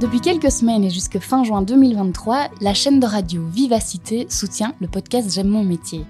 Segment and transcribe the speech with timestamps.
[0.00, 4.86] Depuis quelques semaines et jusque fin juin 2023, la chaîne de radio Vivacité soutient le
[4.86, 6.04] podcast J'aime mon métier.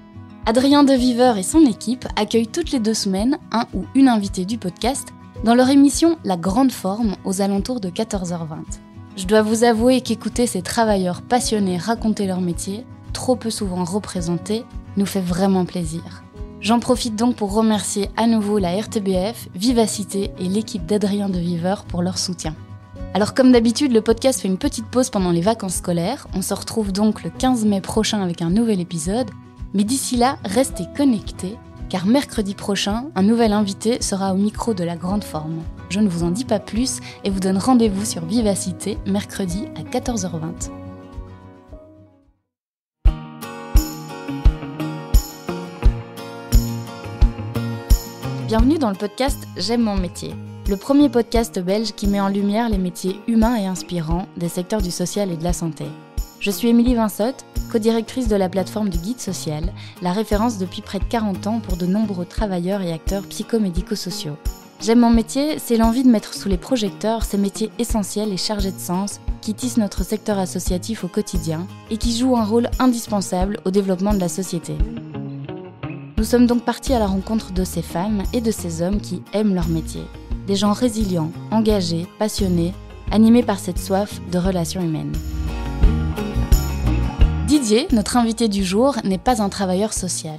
[0.45, 4.59] Adrien Deviveur et son équipe accueillent toutes les deux semaines un ou une invitée du
[4.59, 5.09] podcast
[5.43, 8.59] dans leur émission La Grande Forme aux alentours de 14h20.
[9.17, 12.85] Je dois vous avouer qu'écouter ces travailleurs passionnés raconter leur métier,
[13.15, 14.67] trop peu souvent représenté,
[14.99, 16.25] nous fait vraiment plaisir.
[16.61, 21.87] J'en profite donc pour remercier à nouveau la RTBF, Vivacité et l'équipe d'Adrien de Viveur
[21.87, 22.55] pour leur soutien.
[23.15, 26.27] Alors comme d'habitude, le podcast fait une petite pause pendant les vacances scolaires.
[26.35, 29.31] On se retrouve donc le 15 mai prochain avec un nouvel épisode.
[29.75, 31.57] Mais d'ici là, restez connectés,
[31.89, 35.63] car mercredi prochain, un nouvel invité sera au micro de la grande forme.
[35.89, 39.83] Je ne vous en dis pas plus et vous donne rendez-vous sur Vivacité mercredi à
[39.83, 40.71] 14h20.
[48.47, 50.35] Bienvenue dans le podcast J'aime mon métier,
[50.69, 54.83] le premier podcast belge qui met en lumière les métiers humains et inspirants des secteurs
[54.83, 55.87] du social et de la santé.
[56.41, 60.99] Je suis Émilie Vinsotte, co-directrice de la plateforme du Guide Social, la référence depuis près
[60.99, 64.37] de 40 ans pour de nombreux travailleurs et acteurs psychomédico-sociaux.
[64.83, 68.71] J'aime mon métier, c'est l'envie de mettre sous les projecteurs ces métiers essentiels et chargés
[68.71, 73.59] de sens qui tissent notre secteur associatif au quotidien et qui jouent un rôle indispensable
[73.65, 74.77] au développement de la société.
[76.19, 79.23] Nous sommes donc partis à la rencontre de ces femmes et de ces hommes qui
[79.33, 80.03] aiment leur métier.
[80.49, 82.73] Des gens résilients, engagés, passionnés,
[83.11, 85.13] animés par cette soif de relations humaines.
[87.47, 90.39] Didier, notre invité du jour, n'est pas un travailleur social.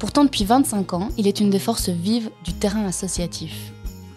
[0.00, 3.72] Pourtant, depuis 25 ans, il est une des forces vives du terrain associatif.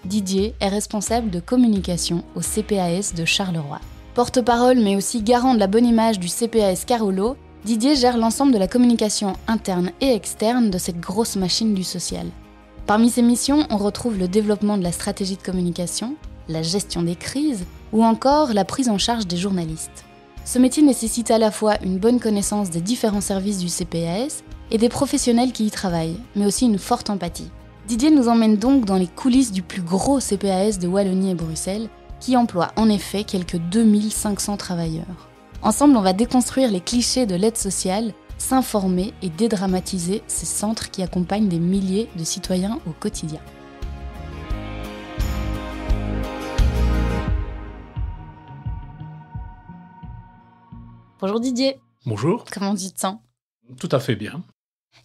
[0.05, 3.79] Didier est responsable de communication au CPAS de Charleroi.
[4.15, 8.57] Porte-parole mais aussi garant de la bonne image du CPAS Carolo, Didier gère l'ensemble de
[8.57, 12.25] la communication interne et externe de cette grosse machine du social.
[12.87, 16.15] Parmi ses missions, on retrouve le développement de la stratégie de communication,
[16.47, 20.05] la gestion des crises ou encore la prise en charge des journalistes.
[20.45, 24.41] Ce métier nécessite à la fois une bonne connaissance des différents services du CPAS
[24.71, 27.51] et des professionnels qui y travaillent, mais aussi une forte empathie.
[27.89, 31.89] Didier nous emmène donc dans les coulisses du plus gros CPAS de Wallonie et Bruxelles,
[32.21, 35.27] qui emploie en effet quelques 2500 travailleurs.
[35.61, 41.03] Ensemble, on va déconstruire les clichés de l'aide sociale, s'informer et dédramatiser ces centres qui
[41.03, 43.41] accompagnent des milliers de citoyens au quotidien.
[51.19, 51.77] Bonjour Didier.
[52.05, 52.45] Bonjour.
[52.51, 53.17] Comment sens
[53.79, 54.43] Tout à fait bien.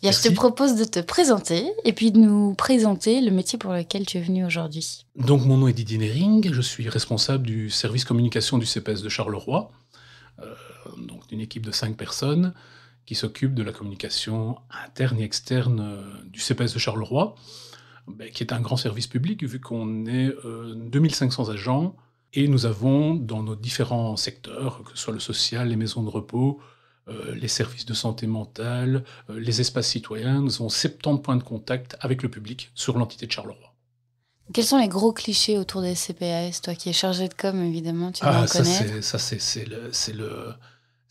[0.03, 4.05] je te propose de te présenter et puis de nous présenter le métier pour lequel
[4.05, 5.07] tu es venu aujourd'hui.
[5.17, 9.09] Donc mon nom est Didier Nering, je suis responsable du service communication du CPS de
[9.09, 9.71] Charleroi.
[10.41, 10.55] Euh,
[10.99, 12.53] donc d'une équipe de cinq personnes
[13.07, 17.35] qui s'occupe de la communication interne et externe euh, du CPS de Charleroi,
[18.07, 21.97] ben, qui est un grand service public vu qu'on est 2500 euh, agents
[22.35, 26.09] et nous avons dans nos différents secteurs, que ce soit le social, les maisons de
[26.09, 26.61] repos,
[27.35, 32.23] les services de santé mentale, les espaces citoyens, nous avons 70 points de contact avec
[32.23, 33.73] le public sur l'entité de Charleroi.
[34.53, 38.13] Quels sont les gros clichés autour des CPAS Toi qui es chargé de com, évidemment,
[38.13, 40.55] tu dois ah, en ça Ça, c'est le, le,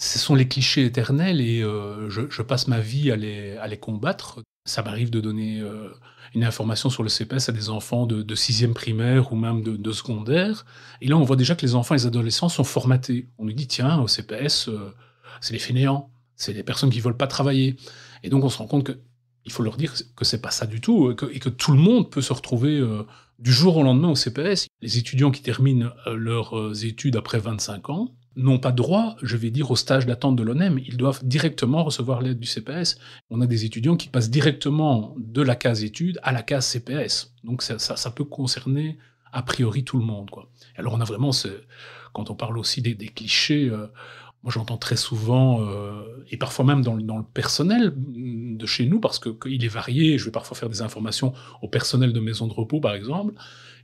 [0.01, 4.41] ce sont les clichés éternels et euh, je, passe ma vie à les, combattre.
[4.66, 5.89] Ça m'arrive de donner euh,
[6.34, 10.66] une information sur le CPS à des enfants de, sixième primaire ou même de, secondaire.
[11.01, 13.29] Et là, on voit déjà que les enfants et les adolescents sont formatés.
[13.38, 14.91] On nous dit, tiens, au CPS, euh,
[15.39, 17.75] c'est les fainéants, c'est les personnes qui veulent pas travailler.
[18.23, 19.00] Et donc, on se rend compte que
[19.45, 22.12] il faut leur dire que c'est pas ça du tout et que, tout le monde
[22.12, 22.79] peut se retrouver
[23.39, 24.68] du jour au lendemain au CPS.
[24.81, 29.72] Les étudiants qui terminent leurs études après 25 ans n'ont pas droit, je vais dire,
[29.72, 30.80] au stage d'attente de l'ONEM.
[30.80, 32.97] Ils doivent directement recevoir l'aide du CPS.
[33.30, 37.34] On a des étudiants qui passent directement de la case études à la case CPS.
[37.44, 38.97] Donc ça, peut concerner
[39.34, 40.30] a priori tout le monde.
[40.75, 41.31] Alors on a vraiment,
[42.14, 43.72] quand on parle aussi des, des clichés,
[44.44, 49.19] moi, j'entends très souvent, euh, et parfois même dans, le personnel de chez nous, parce
[49.19, 52.80] qu'il est varié, je vais parfois faire des informations au personnel de maisons de repos,
[52.80, 53.36] par exemple,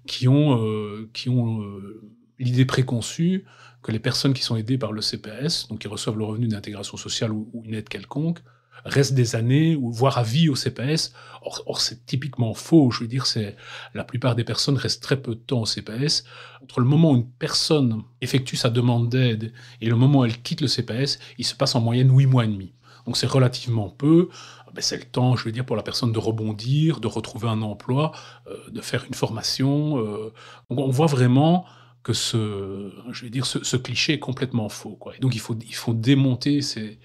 [0.07, 2.01] qui ont, euh, qui ont euh,
[2.39, 3.45] l'idée préconçue
[3.81, 6.97] que les personnes qui sont aidées par le CPS, donc qui reçoivent le revenu d'intégration
[6.97, 8.39] sociale ou, une aide quelconque,
[8.85, 11.13] restent des années ou voire à vie au CPS.
[11.41, 12.91] Or, c'est typiquement faux.
[12.91, 13.55] Je veux dire, c'est
[13.93, 16.25] la plupart des personnes restent très peu de temps au CPS.
[16.61, 20.41] Entre le moment où une personne effectue sa demande d'aide et le moment où elle
[20.41, 22.73] quitte le CPS, il se passe en moyenne huit mois et demi.
[23.05, 24.29] Donc c'est relativement peu.
[24.73, 27.61] Ben, c'est le temps, je veux dire, pour la personne de rebondir, de retrouver un
[27.61, 28.11] emploi,
[28.47, 29.97] euh, de faire une formation.
[29.97, 30.33] Euh.
[30.69, 31.65] Donc on voit vraiment
[32.07, 34.95] que ce, je vais dire, ce, cliché est complètement faux.
[34.95, 35.17] Quoi.
[35.17, 36.99] Et donc il faut, il faut démonter ces,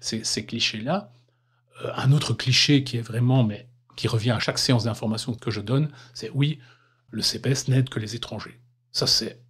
[0.00, 1.12] ces, clichés-là.
[1.84, 5.52] Euh, un autre cliché qui est vraiment, mais qui revient à chaque séance d'information que
[5.52, 6.58] je donne, c'est oui,
[7.10, 8.58] le CPS n'aide que les étrangers.
[8.90, 9.40] Ça, c'est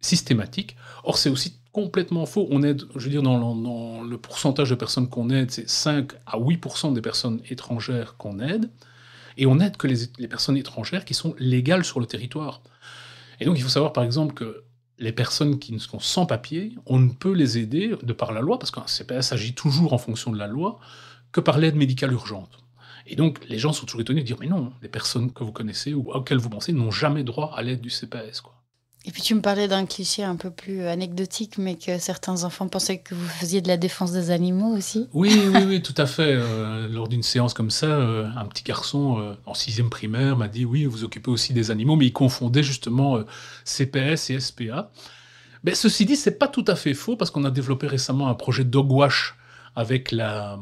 [0.00, 0.74] systématique.
[1.04, 2.48] Or, c'est aussi complètement faux.
[2.50, 6.36] On aide, je veux dire, dans, le pourcentage de personnes qu'on aide, c'est 5 à
[6.36, 8.72] 8% des personnes étrangères qu'on aide.
[9.36, 12.60] Et on aide que les, les, personnes étrangères qui sont légales sur le territoire.
[13.42, 14.62] Et donc, il faut savoir, par exemple, que
[14.98, 18.56] les personnes qui sont sans papier, on ne peut les aider de par la loi,
[18.56, 20.78] parce qu'un CPS agit toujours en fonction de la loi,
[21.32, 22.60] que par l'aide médicale urgente.
[23.04, 25.50] Et donc, les gens sont toujours étonnés de dire, mais non, les personnes que vous
[25.50, 28.44] connaissez ou auxquelles vous pensez n'ont jamais droit à l'aide du CPS.
[29.04, 32.68] Et puis tu me parlais d'un cliché un peu plus anecdotique, mais que certains enfants
[32.68, 35.08] pensaient que vous faisiez de la défense des animaux aussi.
[35.12, 36.36] Oui, oui, oui, tout à fait.
[36.36, 40.46] Euh, lors d'une séance comme ça, euh, un petit garçon euh, en sixième primaire m'a
[40.46, 43.18] dit oui, vous occupez aussi des animaux, mais il confondait justement
[43.64, 44.92] CPS et SPA.
[45.64, 48.34] Mais ceci dit, c'est pas tout à fait faux parce qu'on a développé récemment un
[48.34, 49.36] projet Dogwash
[49.74, 50.58] avec la,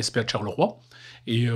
[0.00, 0.80] SPA de Charleroi.
[1.26, 1.46] Et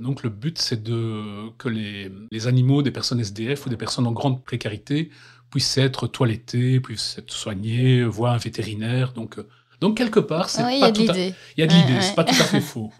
[0.00, 4.44] donc le but, c'est que les animaux des personnes SDF ou des personnes en grande
[4.44, 5.10] précarité
[5.50, 9.12] puissent être toilettés, puissent être soignés, voir un vétérinaire.
[9.12, 9.48] Donc, euh,
[9.80, 11.02] donc quelque part, c'est pas tout.
[11.02, 12.92] Il y a de l'idée, c'est pas tout à fait faux.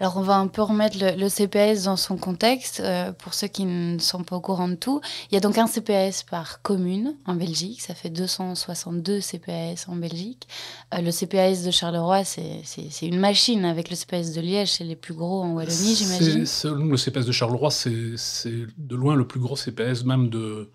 [0.00, 3.64] Alors on va un peu remettre le, CPS dans son contexte euh, pour ceux qui
[3.64, 5.00] ne sont pas au courant de tout.
[5.30, 9.96] Il y a donc un CPS par commune en Belgique, ça fait 262 CPS en
[9.96, 10.46] Belgique.
[10.94, 12.62] Euh, le CPS de Charleroi, c'est
[13.02, 16.44] une machine avec le CPS de Liège, c'est les plus gros en Wallonie, j'imagine.
[16.88, 20.70] Le CPS de Charleroi, c'est de loin le plus gros CPS même de,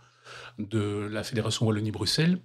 [0.60, 2.40] de la Fédération Wallonie-Bruxelles,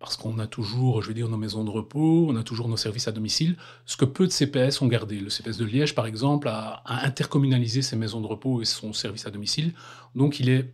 [0.00, 2.78] parce qu'on a toujours, je veux dire, nos maisons de repos, on a toujours nos
[2.78, 5.20] services à domicile, ce que peu de CPS ont gardé.
[5.20, 9.26] Le CPS de Liège, par exemple, a, intercommunalisé ses maisons de repos et son service
[9.26, 9.74] à domicile,
[10.14, 10.72] donc il est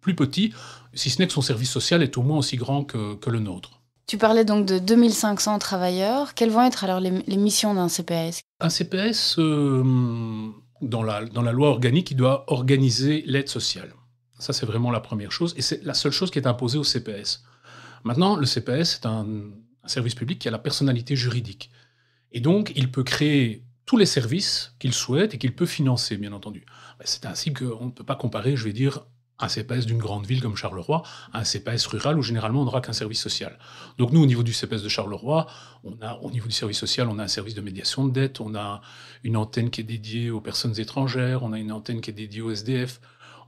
[0.00, 0.54] plus petit,
[0.94, 3.82] si ce n'est que son service social est au moins aussi grand que, le nôtre.
[4.06, 6.32] Tu parlais donc de 2500 travailleurs.
[6.32, 9.84] Quelles vont être alors les, missions d'un CPS Un CPS, euh,
[10.80, 13.92] dans, la, dans la loi organique, il doit organiser l'aide sociale.
[14.40, 15.54] Ça, c'est vraiment la première chose.
[15.56, 17.44] Et c'est la seule chose qui est imposée au CPS.
[18.04, 19.26] Maintenant, le CPS est un,
[19.86, 21.70] service public qui a la personnalité juridique.
[22.32, 26.32] Et donc, il peut créer tous les services qu'il souhaite et qu'il peut financer, bien
[26.32, 26.64] entendu.
[27.04, 29.00] C'est ainsi qu'on ne peut pas comparer, je vais dire,
[29.40, 31.02] un CPS d'une grande ville comme Charleroi
[31.32, 33.58] à un CPS rural où généralement on n'aura qu'un service social.
[33.98, 35.46] Donc nous, au niveau du CPS de Charleroi,
[35.82, 38.40] on a, au niveau du service social, on a un service de médiation de dette,
[38.40, 38.80] on a
[39.24, 42.42] une antenne qui est dédiée aux personnes étrangères, on a une antenne qui est dédiée
[42.42, 43.00] aux SDF,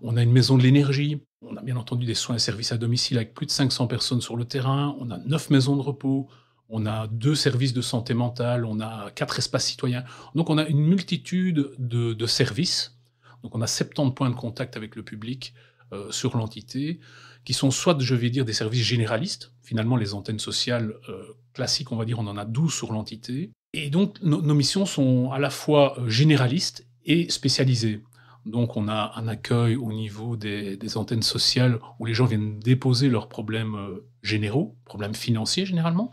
[0.02, 2.78] on a une maison de l'énergie, on a bien entendu des soins et services à
[2.78, 6.28] domicile avec plus de 500 personnes sur le terrain, on a neuf maisons de repos,
[6.68, 10.04] on a deux services de santé mentale, on a quatre espaces citoyens.
[10.34, 12.98] Donc on a une multitude de, services.
[13.42, 15.52] Donc on a 70 points de contact avec le public
[15.92, 16.98] euh, sur l'entité,
[17.44, 19.52] qui sont soit, je vais dire, des services généralistes.
[19.60, 23.50] Finalement, les antennes sociales euh, classiques, on va dire, on en a 12 sur l'entité.
[23.74, 28.02] Et donc nos missions sont à la fois euh, généralistes et spécialisées.
[28.44, 33.08] Donc on a un accueil au niveau des, antennes sociales où les gens viennent déposer
[33.08, 36.12] leurs problèmes euh, généraux, problèmes financiers généralement.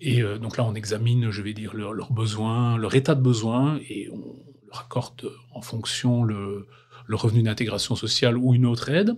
[0.00, 3.80] Et euh, donc là, on examine, je vais dire, leurs besoins, leur état de besoin,
[3.88, 4.36] et on
[4.68, 6.68] leur accorde en fonction le,
[7.06, 9.16] le revenu d'intégration sociale ou une autre aide.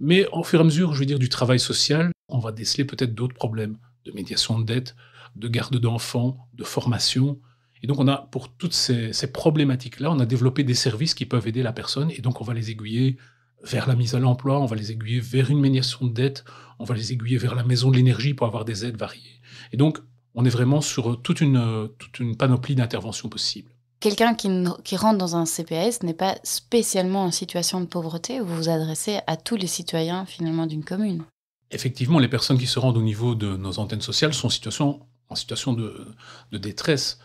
[0.00, 2.84] Mais au fur et à mesure, je vais dire, du travail social, on va déceler
[2.84, 4.96] peut-être d'autres problèmes de médiation de dette,
[5.36, 7.38] de garde d'enfants, de formation,
[7.84, 11.46] et donc, on a, pour toutes ces, problématiques-là, on a développé des services qui peuvent
[11.46, 12.10] aider la personne.
[12.12, 13.18] Et donc, on va les aiguiller
[13.62, 16.46] vers la mise à l'emploi, on va les aiguiller vers une médiation de dette,
[16.78, 19.38] on va les aiguiller vers la maison de l'énergie pour avoir des aides variées.
[19.70, 19.98] Et donc,
[20.34, 23.70] on est vraiment sur toute une, toute une panoplie d'interventions possibles.
[24.00, 24.48] Quelqu'un qui,
[24.82, 29.18] qui, rentre dans un CPS n'est pas spécialement en situation de pauvreté, vous vous adressez
[29.26, 31.22] à tous les citoyens finalement d'une commune.
[31.70, 35.00] Effectivement, les personnes qui se rendent au niveau de nos antennes sociales sont en situation,
[35.28, 36.06] en situation de,
[36.50, 37.18] de détresse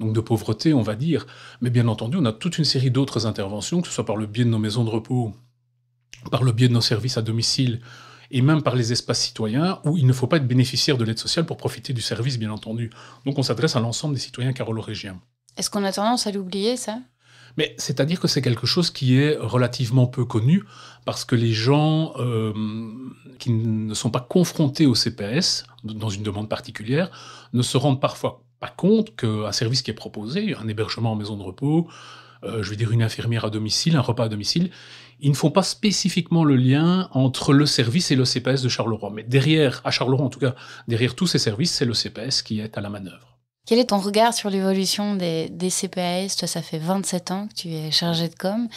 [0.00, 1.26] donc de pauvreté, on va dire.
[1.60, 4.26] Mais bien entendu, on a toute une série d'autres interventions, que ce soit par le
[4.26, 5.32] biais de nos maisons de repos,
[6.30, 7.80] par le biais de nos services à domicile,
[8.30, 11.18] et même par les espaces citoyens, où il ne faut pas être bénéficiaire de l'aide
[11.18, 12.90] sociale pour profiter du service, bien entendu.
[13.24, 15.20] Donc on s'adresse à l'ensemble des citoyens carolorégiens.
[15.56, 16.98] Est-ce qu'on a tendance à l'oublier, ça?
[17.56, 20.62] Mais c'est-à-dire que c'est quelque chose qui est relativement peu connu
[21.06, 22.52] parce que les gens euh,
[23.38, 27.10] qui ne sont pas confrontés au CPS dans une demande particulière
[27.54, 31.36] ne se rendent parfois pas compte qu'un service qui est proposé, un hébergement en maison
[31.36, 31.88] de repos,
[32.44, 34.70] euh, je veux dire une infirmière à domicile, un repas à domicile,
[35.20, 39.10] ils ne font pas spécifiquement le lien entre le service et le CPS de Charleroi.
[39.14, 40.54] Mais derrière, à Charleroi en tout cas,
[40.88, 43.36] derrière tous ces services, c'est le CPS qui est à la manœuvre.
[43.66, 47.68] Quel est ton regard sur l'évolution des, CPAS Toi, ça fait 27 ans que tu
[47.68, 48.68] es chargé de com.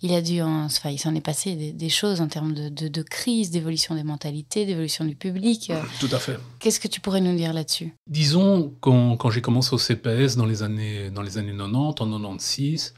[0.00, 3.94] Il a dû, enfin, il s'en est passé des, choses en termes de, crise, d'évolution
[3.96, 5.72] des mentalités, d'évolution du public.
[5.98, 6.38] Tout à fait.
[6.60, 7.94] Qu'est-ce que tu pourrais nous dire là-dessus?
[8.06, 11.92] Disons, quand, quand j'ai commencé au CPS dans les années, dans les années 90, en
[11.92, 12.94] 96,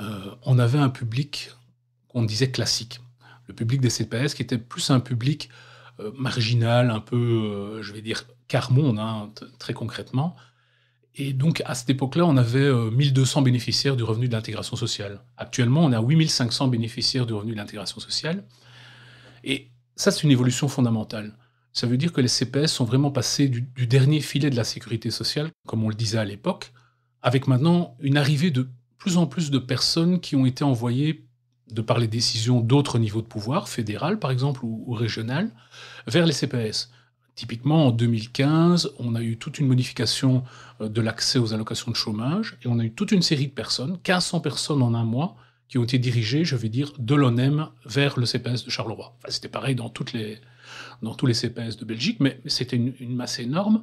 [0.00, 1.50] euh, on avait un public
[2.08, 3.00] qu'on disait classique.
[3.46, 5.48] Le public des CPS qui était plus un public
[6.14, 10.36] marginal, un peu, je vais dire, car-monde, hein, très concrètement.
[11.18, 15.20] Et donc, à cette époque-là, on avait 1200 bénéficiaires du revenu de l'intégration sociale.
[15.36, 18.44] Actuellement, on a 8500 bénéficiaires du revenu de l'intégration sociale.
[19.42, 21.34] Et ça, c'est une évolution fondamentale.
[21.72, 25.10] Ça veut dire que les CPS sont vraiment passés du, dernier filet de la sécurité
[25.10, 26.72] sociale, comme on le disait à l'époque,
[27.22, 28.68] avec maintenant une arrivée de
[28.98, 31.26] plus en plus de personnes qui ont été envoyées,
[31.70, 35.50] de par les décisions d'autres niveaux de pouvoir, fédéral par exemple ou, régional,
[36.06, 36.90] vers les CPS.
[37.36, 40.42] Typiquement, en 2015, on a eu toute une modification
[40.80, 43.52] euh, de l'accès aux allocations de chômage et on a eu toute une série de
[43.52, 45.36] personnes, 1500 personnes en un mois,
[45.68, 49.14] qui ont été dirigées, je vais dire, de l'ONEM vers le CPS de Charleroi.
[49.18, 50.38] Enfin, c'était pareil dans toutes les,
[51.02, 53.82] dans tous les CPS de Belgique, mais c'était une, masse énorme.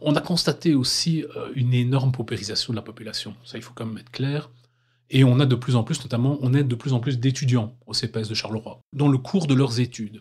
[0.00, 3.34] On a constaté aussi euh, une énorme paupérisation de la population.
[3.44, 4.50] Ça, il faut quand même être clair.
[5.10, 7.74] Et on a de plus en plus, notamment, on aide de plus en plus d'étudiants
[7.86, 10.20] au CPS de Charleroi, dans le cours de leurs études.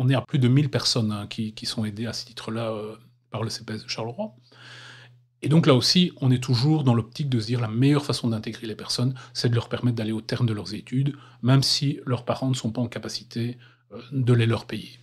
[0.00, 2.94] On est à plus de 1000 personnes hein, qui, sont aidées à ce titre-là euh,
[3.30, 4.32] par le CPS de Charleroi.
[5.42, 8.28] Et donc là aussi, on est toujours dans l'optique de se dire la meilleure façon
[8.28, 11.98] d'intégrer les personnes, c'est de leur permettre d'aller au terme de leurs études, même si
[12.06, 13.58] leurs parents ne sont pas en capacité
[13.92, 15.00] euh, de les leur payer.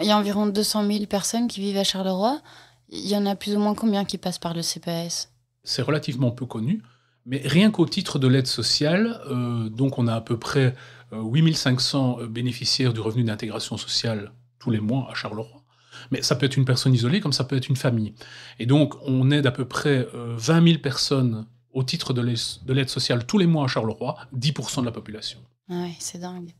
[0.00, 2.40] Il y a environ 200 000 personnes qui vivent à Charleroi.
[2.88, 5.32] Il y en a plus ou moins combien qui passent par le CPS
[5.64, 6.82] C'est relativement peu connu,
[7.26, 10.74] mais rien qu'au titre de l'aide sociale, euh, donc on a à peu près
[11.12, 15.62] 8500 euh, bénéficiaires du revenu d'intégration sociale tous les mois à Charleroi.
[16.10, 18.14] Mais ça peut être une personne isolée comme ça peut être une famille.
[18.58, 22.88] Et donc on aide à peu près 20 euh, 000 personnes au titre de l'aide
[22.88, 25.38] sociale tous les mois à Charleroi, 10% de la population.
[25.70, 26.52] Ah oui, c'est dingue.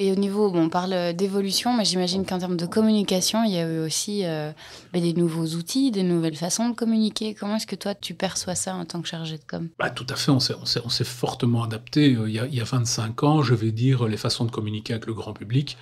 [0.00, 3.58] Et au niveau, bon, on parle d'évolution, mais j'imagine qu'en termes de communication, il y
[3.58, 4.52] a eu aussi euh,
[4.92, 7.34] bah, des nouveaux outils, des nouvelles façons de communiquer.
[7.34, 9.68] Comment est-ce que toi, tu perçois ça en tant que chargé de com?
[9.76, 12.14] Bah, Tout à fait, on s'est fortement adapté.
[12.14, 14.52] Euh, il y, a, il y, a, 25 ans, je vais dire, les façons de
[14.52, 15.76] communiquer avec le grand public,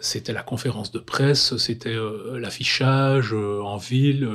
[0.00, 4.30] c'était la conférence de presse, c'était euh, l'affichage en ville,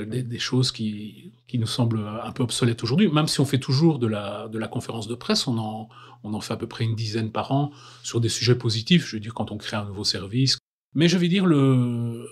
[0.00, 3.06] des, choses qui, qui, nous semblent un peu obsolètes aujourd'hui.
[3.06, 5.88] Même si on fait toujours de la, de la conférence de presse, on en,
[6.24, 7.70] on en fait à peu près une dizaine par an
[8.02, 10.58] sur des sujets positifs, je veux dire quand on crée un nouveau service.
[10.94, 12.28] Mais je vais dire, le,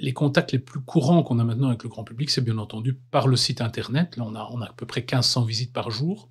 [0.00, 2.94] les contacts les plus courants qu'on a maintenant avec le grand public, c'est bien entendu
[2.94, 4.16] par le site internet.
[4.16, 6.28] Là, on a, a à peu près 1500 visites par jour.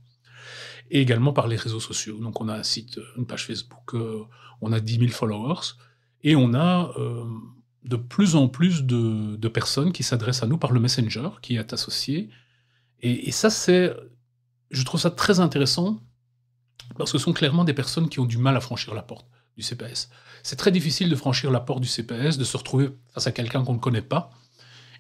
[0.90, 2.18] Et également par les réseaux sociaux.
[2.18, 4.24] Donc, on a un site, une page Facebook, euh,
[4.60, 5.78] on a 10 000 followers.
[6.24, 7.24] Et on a euh,
[7.86, 11.72] de plus en plus de, personnes qui s'adressent à nous par le Messenger, qui est
[11.72, 12.30] associé.
[13.00, 13.96] Et, et ça, c'est,
[14.72, 16.02] je trouve ça très intéressant
[16.98, 19.26] parce que ce sont clairement des personnes qui ont du mal à franchir la porte
[19.58, 20.10] du CPS.
[20.44, 23.64] C'est très difficile de franchir la porte du CPS, de se retrouver face à quelqu'un
[23.64, 24.32] qu'on ne connaît pas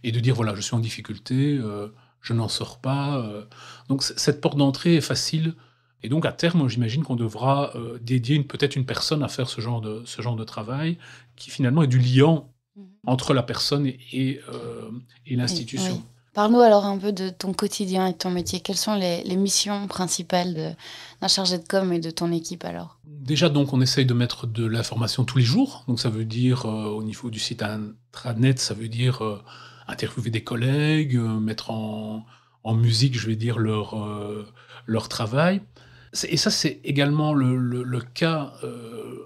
[0.04, 1.88] et de dire voilà, je suis en difficulté, euh,
[2.22, 3.18] je n'en sors pas.
[3.18, 3.46] Euh.
[3.90, 5.56] Donc cette porte d'entrée est facile.
[6.04, 9.62] Et donc à terme, j'imagine qu'on devra euh, dédier peut-être une personne à faire ce
[9.62, 10.98] genre, de, ce genre de travail
[11.36, 12.86] qui finalement est du liant mhm.
[13.06, 14.42] entre la personne et,
[15.26, 16.04] et, l'institution.
[16.34, 18.62] Parle-nous alors un peu de ton quotidien et de ton métier.
[18.62, 20.78] Quelles sont les, missions principales
[21.20, 23.00] d'un chargé de com et de ton équipe alors?
[23.06, 25.84] Déjà, donc, on essaye de mettre de l'information tous les jours.
[25.90, 29.44] Donc, ça veut dire, euh, au niveau du site intranet, ça veut dire euh,
[29.90, 32.26] interviewer des collègues, euh, mettre en,
[32.66, 33.98] musique, je vais dire, leur,
[34.86, 35.62] leur travail.
[36.30, 38.54] Et ça, c'est également le, le cas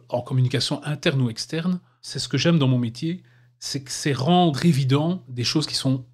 [0.08, 1.80] en communication interne ou externe.
[2.02, 3.24] C'est ce que j'aime dans mon métier,
[3.60, 6.06] c'est que c'est rendre évident des choses qui sont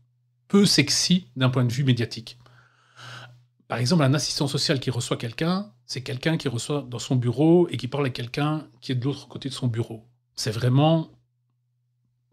[0.51, 2.38] peu sexy d'un point de vue médiatique.
[3.70, 7.70] Par exemple, un assistant social qui reçoit quelqu'un, c'est quelqu'un qui reçoit dans son bureau
[7.70, 10.05] et qui parle à quelqu'un qui est de l'autre côté de son bureau.
[10.36, 11.10] C'est vraiment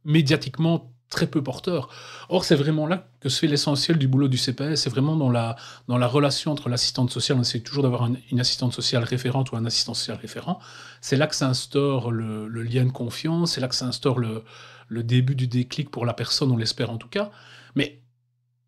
[0.04, 1.90] médiatiquement très peu porteur.
[2.28, 4.82] Or, c'est vraiment là que se fait l'essentiel du boulot du CPS.
[4.82, 5.54] C'est vraiment dans la,
[5.86, 9.56] dans la relation entre l'assistante sociale, on essaie toujours d'avoir une assistante sociale référente ou
[9.56, 10.58] un assistant social référent.
[11.00, 14.42] C'est là que s'instaure le, le, lien de confiance, c'est là que s'instaure le,
[14.88, 17.30] le début du déclic pour la personne, on l'espère en tout cas.
[17.76, 18.02] Mais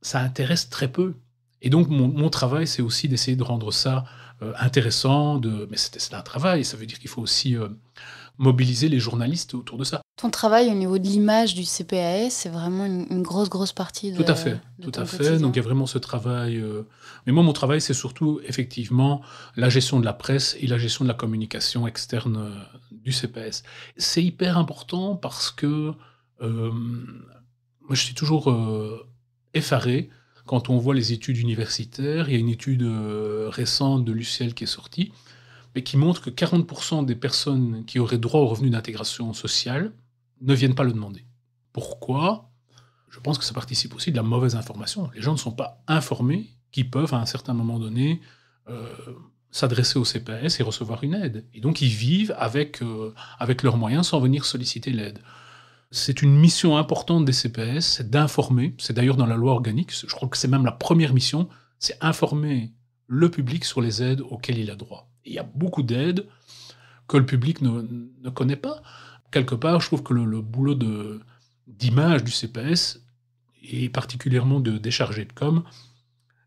[0.02, 1.14] ça intéresse très peu.
[1.62, 4.04] Et donc, mon, travail, c'est aussi d'essayer de rendre ça
[4.42, 5.38] euh, intéressant.
[5.38, 5.68] De...
[5.70, 7.68] Mais c'est un travail, ça veut dire qu'il faut aussi euh,
[8.38, 10.00] mobiliser les journalistes autour de ça.
[10.16, 14.16] Ton travail au niveau de l'image du CPAS, c'est vraiment une, grosse, grosse partie de
[14.16, 15.38] Tout à fait, tout à fait.
[15.38, 16.56] Donc, il y a vraiment ce travail.
[16.56, 16.82] Euh,
[17.26, 19.20] mais moi, mon travail, c'est surtout, effectivement,
[19.56, 22.50] la gestion de la presse et la gestion de la communication externe
[22.90, 23.64] du CPS.
[23.98, 25.92] C'est hyper important parce que
[26.40, 28.50] moi, je suis toujours
[29.54, 30.10] effaré
[30.46, 32.28] quand on voit les études universitaires.
[32.28, 35.12] Il y a une étude euh, récente de l'UCL qui est sortie,
[35.74, 39.92] mais qui montre que 40% des personnes qui auraient droit au revenu d'intégration sociale
[40.40, 41.24] ne viennent pas le demander.
[41.72, 42.50] Pourquoi?
[43.10, 45.10] Je pense que ça participe aussi de la mauvaise information.
[45.14, 48.20] Les gens ne sont pas informés qu'ils peuvent, à un certain moment donné,
[48.68, 48.86] euh,
[49.50, 51.44] s'adresser au CPS et recevoir une aide.
[51.54, 55.18] Et donc ils vivent avec, euh, avec leurs moyens sans venir solliciter l'aide.
[55.92, 58.74] C'est une mission importante des CPS, c'est d'informer.
[58.78, 61.48] C'est d'ailleurs dans la loi organique, je crois que c'est même la première mission,
[61.80, 62.72] c'est informer
[63.08, 65.10] le public sur les aides auxquelles il a droit.
[65.24, 66.26] il y a beaucoup d'aides
[67.08, 68.82] que le public ne, connaît pas.
[69.32, 70.78] Quelque part, je trouve que le, boulot
[71.66, 73.00] d'image du CPS,
[73.62, 75.64] et particulièrement de décharger de com,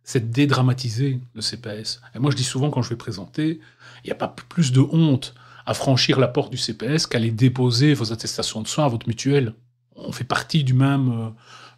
[0.05, 2.01] c'est de dédramatiser le CPS.
[2.17, 3.59] Moi, je dis souvent quand je vais présenter,
[4.03, 7.93] il n'y a pas plus de honte à franchir la porte du CPS qu'aller déposer
[7.93, 9.53] vos attestations de soins à votre mutuelle.
[9.95, 11.29] On fait partie du même, euh,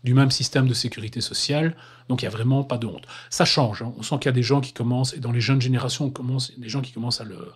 [0.03, 1.75] du même système de sécurité sociale,
[2.09, 3.05] donc il n'y a vraiment pas de honte.
[3.29, 3.93] Ça change, hein.
[3.97, 6.09] on sent qu'il y a des gens qui commencent, et dans les jeunes générations, on
[6.09, 7.51] commence, des gens qui commencent à le,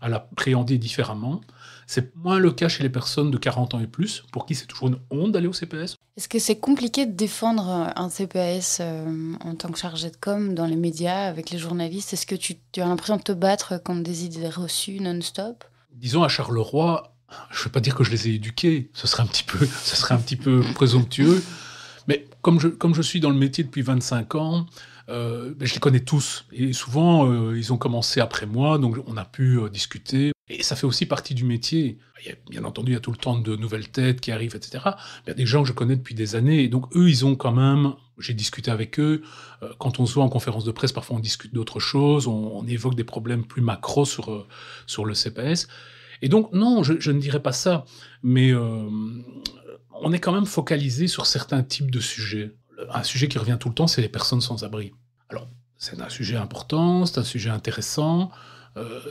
[0.00, 1.40] à l'appréhender différemment.
[1.86, 4.66] C'est moins le cas chez les personnes de 40 ans et plus, pour qui c'est
[4.66, 5.96] toujours une honte d'aller au CPS.
[6.20, 10.54] Est-ce que c'est compliqué de défendre un CPS euh, en tant que chargé de com
[10.54, 12.12] dans les médias, avec les journalistes?
[12.12, 15.64] Est-ce que tu, as l'impression de te battre contre des idées reçues non-stop?
[15.94, 17.14] Disons à Charleroi,
[17.50, 19.26] je ne vais pas dire que je les ai éduqués, ce serait un
[20.18, 21.42] petit peu, présomptueux,
[22.06, 24.66] mais comme je, suis dans le métier depuis 25 ans,
[25.08, 26.44] euh, ben, je les connais tous.
[26.52, 30.32] Et souvent, euh, ils ont commencé après moi, donc on a pu euh, discuter.
[30.50, 31.98] Et ça fait aussi partie du métier.
[32.50, 34.82] Bien entendu, il y a tout le temps de nouvelles têtes qui arrivent, etc.
[35.24, 36.64] Il y a des gens que je connais depuis des années.
[36.64, 37.94] Et donc, eux, ils ont quand même...
[38.18, 39.22] J'ai discuté avec eux.
[39.78, 42.26] quand on se voit en conférence de presse, parfois on discute d'autres choses.
[42.26, 44.46] On, évoque des problèmes plus macro sur,
[44.86, 45.68] sur le CPS.
[46.20, 47.86] Et donc, non, je, ne dirais pas ça.
[48.22, 52.56] Mais on est quand même focalisé sur certains types de sujets.
[52.92, 54.92] Un sujet qui revient tout le temps, c'est les personnes sans abri.
[55.28, 58.59] Alors, c'est un sujet important, c'est un sujet intéressant, euh,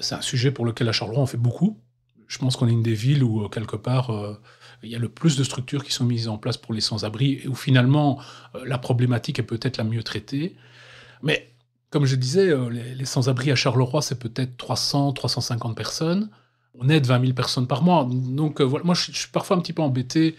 [0.01, 1.79] c'est un sujet pour lequel à Charleroi on fait beaucoup.
[2.27, 4.39] Je pense qu'on est une des villes où, euh, quelque part, euh,
[4.83, 7.41] il y a le plus de structures qui sont mises en place pour les sans-abri,
[7.43, 8.21] et où finalement
[8.65, 10.55] la problématique est peut-être la mieux traitée.
[11.23, 11.51] Mais
[11.89, 16.29] comme je disais, les, sans-abri à Charleroi, c'est peut-être 300, 350 personnes.
[16.75, 18.07] On aide 20 000 personnes par mois.
[18.09, 20.35] Donc voilà, moi je, suis parfois un petit peu embêté,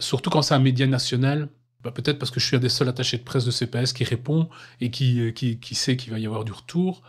[0.00, 1.48] surtout quand c'est un média national.
[1.82, 4.04] Bah, peut-être parce que je suis un des seuls attachés de presse de CPS qui
[4.04, 4.48] répond
[4.80, 7.02] et qui, euh, qui, qui sait qu'il va y avoir du retour.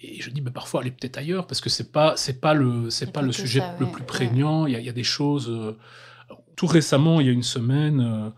[0.00, 2.90] Et je dis, mais parfois, allez peut-être ailleurs, parce que c'est pas, c'est pas le,
[2.90, 4.66] c'est pas le sujet le plus prégnant.
[4.66, 5.48] Il, y a, il y, a, des choses.
[5.50, 5.76] Euh,
[6.56, 8.30] tout récemment, il y a une semaine, euh,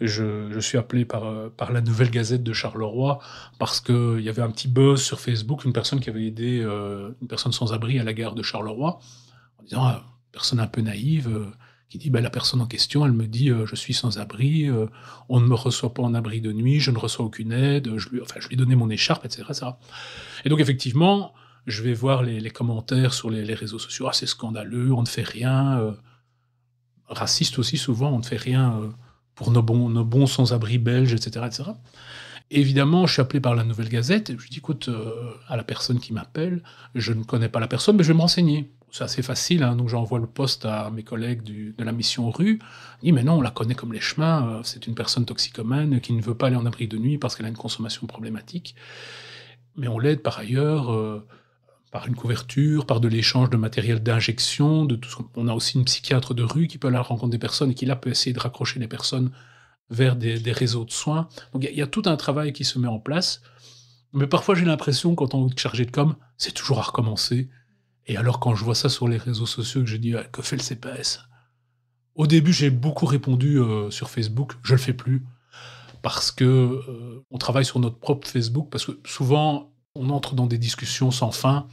[0.00, 3.18] je, je, suis appelé par, par la Nouvelle Gazette de Charleroi
[3.58, 7.28] parce qu'il y avait un petit buzz sur Facebook, une personne qui avait aidé une
[7.28, 8.98] personne sans abri à la gare de Charleroi,
[9.58, 11.30] en disant, ah, personne un peu naïve
[11.96, 14.68] qui dit bah, la personne en question, elle me dit euh, je suis sans abri,
[14.68, 14.86] euh,
[15.28, 18.10] on ne me reçoit pas en abri de nuit, je ne reçois aucune aide, je
[18.10, 19.44] lui, enfin, je lui ai donné mon écharpe, etc.,
[20.44, 21.32] Et donc effectivement,
[21.66, 25.22] je vais voir les, commentaires sur les, réseaux sociaux, ah c'est scandaleux, on ne fait
[25.22, 25.92] rien, euh,
[27.08, 28.92] raciste aussi souvent, on ne fait rien
[29.34, 31.70] pour nos bons, nos bons sans-abri belges, etc., etc.
[32.50, 34.90] évidemment, je suis appelé par la Nouvelle Gazette, et je dis écoute,
[35.48, 36.62] à la personne qui m'appelle,
[36.94, 39.76] je ne connais pas la personne, mais je vais me renseigner c'est assez facile, hein,
[39.76, 42.58] donc j'envoie le poste à mes collègues de la mission rue.
[43.02, 46.00] Il dit, mais non, on la connaît comme les chemins, euh, c'est une personne toxicomane
[46.00, 48.74] qui ne veut pas aller en abri de nuit parce qu'elle a une consommation problématique.
[49.76, 51.26] Mais on l'aide par ailleurs euh,
[51.92, 54.88] par une couverture, par de l'échange de matériel d'injection,
[55.36, 57.70] On a aussi une psychiatre de rue qui peut aller à la rencontre des personnes
[57.70, 59.30] et qui là peut essayer de raccrocher les personnes
[59.90, 61.28] vers des, réseaux de soins.
[61.52, 63.40] Donc il y, a tout un travail qui se met en place.
[64.12, 67.48] Mais parfois j'ai l'impression, quand on est chargé de com, c'est toujours à recommencer.
[68.06, 70.56] Et alors, quand je vois ça sur les réseaux sociaux, que je dis que fait
[70.56, 71.20] le CPS
[72.14, 75.24] Au début, j'ai beaucoup répondu euh, sur Facebook, je le fais plus.
[76.02, 78.68] Parce que euh, on travaille sur notre propre Facebook.
[78.70, 81.66] Parce que souvent on entre dans des discussions sans fin.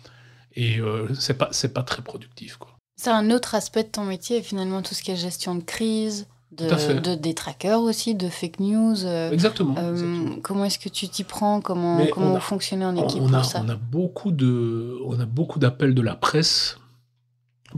[0.56, 2.58] Et euh, c'est pas pas très productif.
[2.96, 6.28] C'est un autre aspect de ton métier finalement tout ce qui est gestion de crise,
[6.57, 9.05] de, des trackers aussi, de fake news.
[9.05, 13.27] Euh, exactement, euh, Comment est-ce que tu t'y prends Comment, comment fonctionner en équipe on
[13.27, 16.77] pour a, ça on a beaucoup de, on a beaucoup d'appels de la presse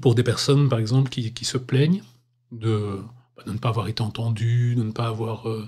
[0.02, 2.04] pour des personnes, par exemple, qui, qui se plaignent
[2.52, 3.00] de,
[3.38, 5.68] bah, de, ne pas avoir été entendues, de ne pas avoir euh,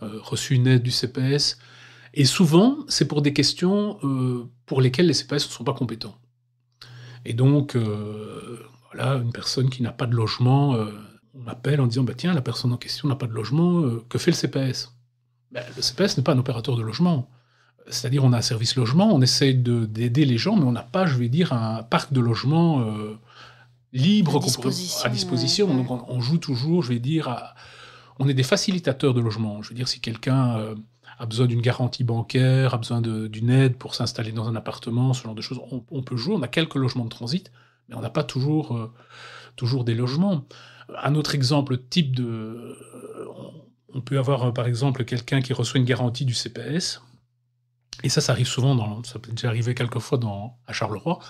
[0.00, 1.58] reçu une aide du CPS.
[2.14, 3.98] Et souvent, c'est pour des questions
[4.66, 6.14] pour lesquelles les CPS ne sont pas compétents.
[7.24, 7.76] Et donc,
[8.92, 10.76] voilà, une personne qui n'a pas de logement
[11.34, 14.04] on m'appelle en disant bah, tiens, la personne en question n'a pas de logement, euh,
[14.08, 14.92] que fait le CPS
[15.50, 17.28] ben, Le CPS n'est pas un opérateur de logement.
[17.88, 21.04] C'est-à-dire, on a un service logement, on essaie d'aider les gens, mais on n'a pas,
[21.04, 23.18] je vais dire, un parc de logement euh,
[23.92, 25.04] libre à disposition.
[25.04, 25.74] à disposition.
[25.74, 27.52] Donc, on, joue toujours, je vais dire,
[28.18, 29.60] on est des facilitateurs de logement.
[29.60, 30.74] Je veux dire, si quelqu'un euh,
[31.18, 35.22] a besoin d'une garantie bancaire, a besoin d'une aide pour s'installer dans un appartement, ce
[35.22, 36.34] genre de choses, on, peut jouer.
[36.34, 37.52] On a quelques logements de transit,
[37.90, 38.90] mais on n'a pas toujours,
[39.56, 40.46] toujours des logements.
[41.02, 42.76] Un autre exemple type de...
[43.92, 47.00] On peut avoir par exemple quelqu'un qui reçoit une garantie du CPS
[48.02, 51.20] Et ça, ça arrive souvent, dans, ça peut déjà arriver quelquefois dans, à Charleroi.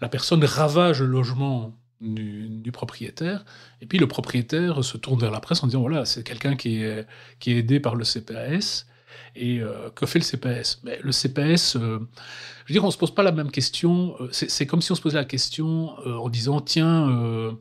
[0.00, 3.44] La personne ravage le logement du, propriétaire,
[3.80, 6.82] et puis le propriétaire se tourne vers la presse en disant voilà, c'est quelqu'un qui
[6.82, 7.06] est,
[7.38, 8.86] qui est aidé par le CPAS.
[9.34, 11.98] Et euh, que fait le CPS Mais Le CPS, euh,
[12.64, 14.16] je veux dire, on ne se pose pas la même question.
[14.20, 17.54] Euh, c'est comme si on se posait la question en disant tiens,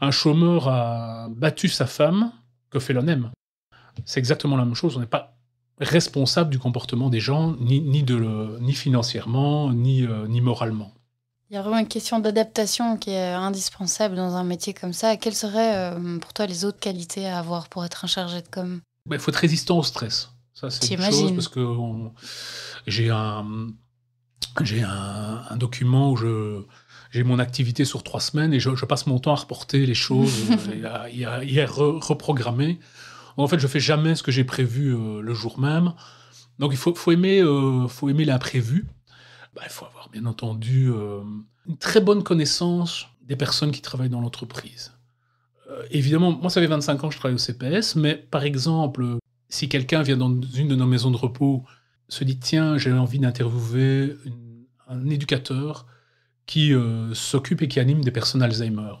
[0.00, 2.32] un chômeur a battu sa femme,
[2.70, 3.30] que fait l'ONEM
[4.04, 4.96] C'est exactement la même chose.
[4.96, 5.36] On n'est pas
[5.80, 10.92] responsable du comportement des gens, ni, ni, de, ni financièrement, ni, ni moralement.
[11.50, 15.16] Il y a vraiment une question d'adaptation qui est indispensable dans un métier comme ça.
[15.16, 18.80] Quelles seraient pour toi les autres qualités à avoir pour être un chargé de com?
[19.06, 20.30] Ben, Il faut être résistant au stress.
[20.52, 21.64] Ça, c'est une chose parce que
[22.86, 23.46] j'ai un,
[24.62, 26.64] j'ai un, document où je,
[27.10, 30.32] j'ai mon activité sur trois semaines et je, passe mon temps à reporter les choses
[31.12, 32.78] et à, reprogrammer.
[33.36, 35.92] En fait, je fais jamais ce que j'ai prévu euh, le jour même.
[36.58, 38.86] Donc, il faut, faut aimer, euh, faut aimer l'imprévu.
[39.54, 41.20] Bah, il faut avoir, bien entendu, euh,
[41.68, 44.92] une très bonne connaissance des personnes qui travaillent dans l'entreprise.
[45.90, 49.18] évidemment, moi, ça fait 25 ans que je travaille au CPS, mais par exemple,
[49.48, 51.62] si quelqu'un vient dans une de nos maisons de repos,
[52.08, 54.16] se dit tiens, j'ai envie d'interviewer
[54.88, 55.86] un éducateur
[56.48, 58.94] qui euh, s'occupe et qui anime des personnes Alzheimer.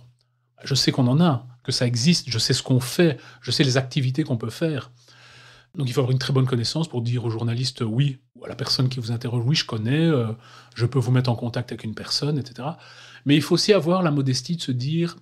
[0.62, 3.64] Je sais qu'on en a, que ça existe, je sais ce qu'on fait, je sais
[3.64, 4.92] les activités qu'on peut faire.
[5.74, 8.48] Donc il faut avoir une très bonne connaissance pour dire au journaliste oui, ou à
[8.48, 10.32] la personne qui vous interroge oui, je connais, euh,
[10.76, 12.68] je peux vous mettre en contact avec une personne, etc.
[13.24, 15.16] Mais il faut aussi avoir la modestie de se dire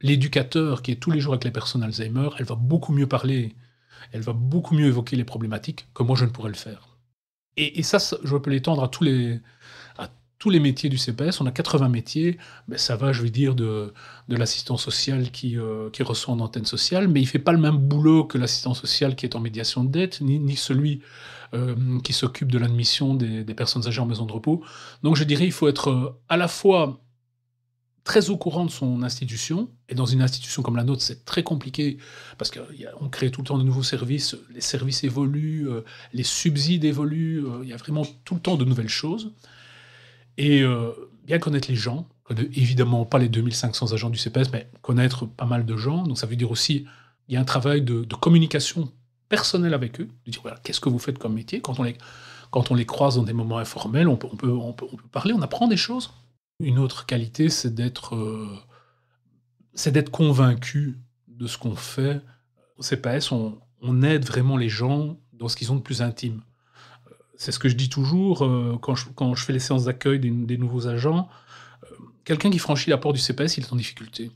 [0.00, 3.54] l'éducateur qui est tous les jours avec les personnes Alzheimer, elle va beaucoup mieux parler
[4.10, 6.88] elle va beaucoup mieux évoquer les problématiques que moi je ne pourrais le faire.
[7.58, 9.40] Et, ça, je peux l'étendre à tous les
[10.42, 11.40] tous les métiers du CPS.
[11.40, 12.36] On a 80 métiers.
[12.66, 13.94] Ben, ça va, je vais dire, de,
[14.28, 17.60] de l'assistant social qui, euh, qui reçoit en antenne sociale, mais il fait pas le
[17.60, 21.00] même boulot que l'assistant social qui est en médiation de dette, ni, celui
[21.54, 24.64] euh, qui s'occupe de l'admission des, personnes âgées en maison de repos.
[25.04, 27.00] Donc je dirais, il faut être euh, à la fois
[28.02, 29.70] très au courant de son institution.
[29.88, 31.98] Et dans une institution comme la nôtre, c'est très compliqué
[32.36, 35.68] parce qu'on crée tout le temps de nouveaux services, les services évoluent,
[36.12, 39.30] les subsides évoluent, il y a vraiment tout le temps de nouvelles choses.
[40.38, 40.92] Et euh,
[41.24, 42.08] bien connaître les gens,
[42.54, 46.04] évidemment pas les 2500 agents du CPS, mais connaître pas mal de gens.
[46.04, 46.86] Donc ça veut dire aussi,
[47.28, 48.92] il y a un travail de, communication
[49.28, 51.60] personnelle avec eux, de dire voilà, qu'est-ce que vous faites comme métier?
[51.60, 51.96] Quand on les,
[52.50, 54.96] quand on les croise dans des moments informels, on peut, on peut, on peut, on
[54.96, 56.12] peut parler, on apprend des choses.
[56.60, 58.48] Une autre qualité, c'est d'être euh,
[59.74, 62.20] c'est d'être convaincu de ce qu'on fait.
[62.76, 66.42] Au CPS, on, on, aide vraiment les gens dans ce qu'ils ont de plus intime.
[67.42, 70.58] Euh, c'est ce que je dis toujours euh, quand, je, fais les séances d'accueil des,
[70.58, 71.28] nouveaux agents.
[72.24, 74.30] Quelqu'un qui franchit la porte du CPS, il est en difficulté.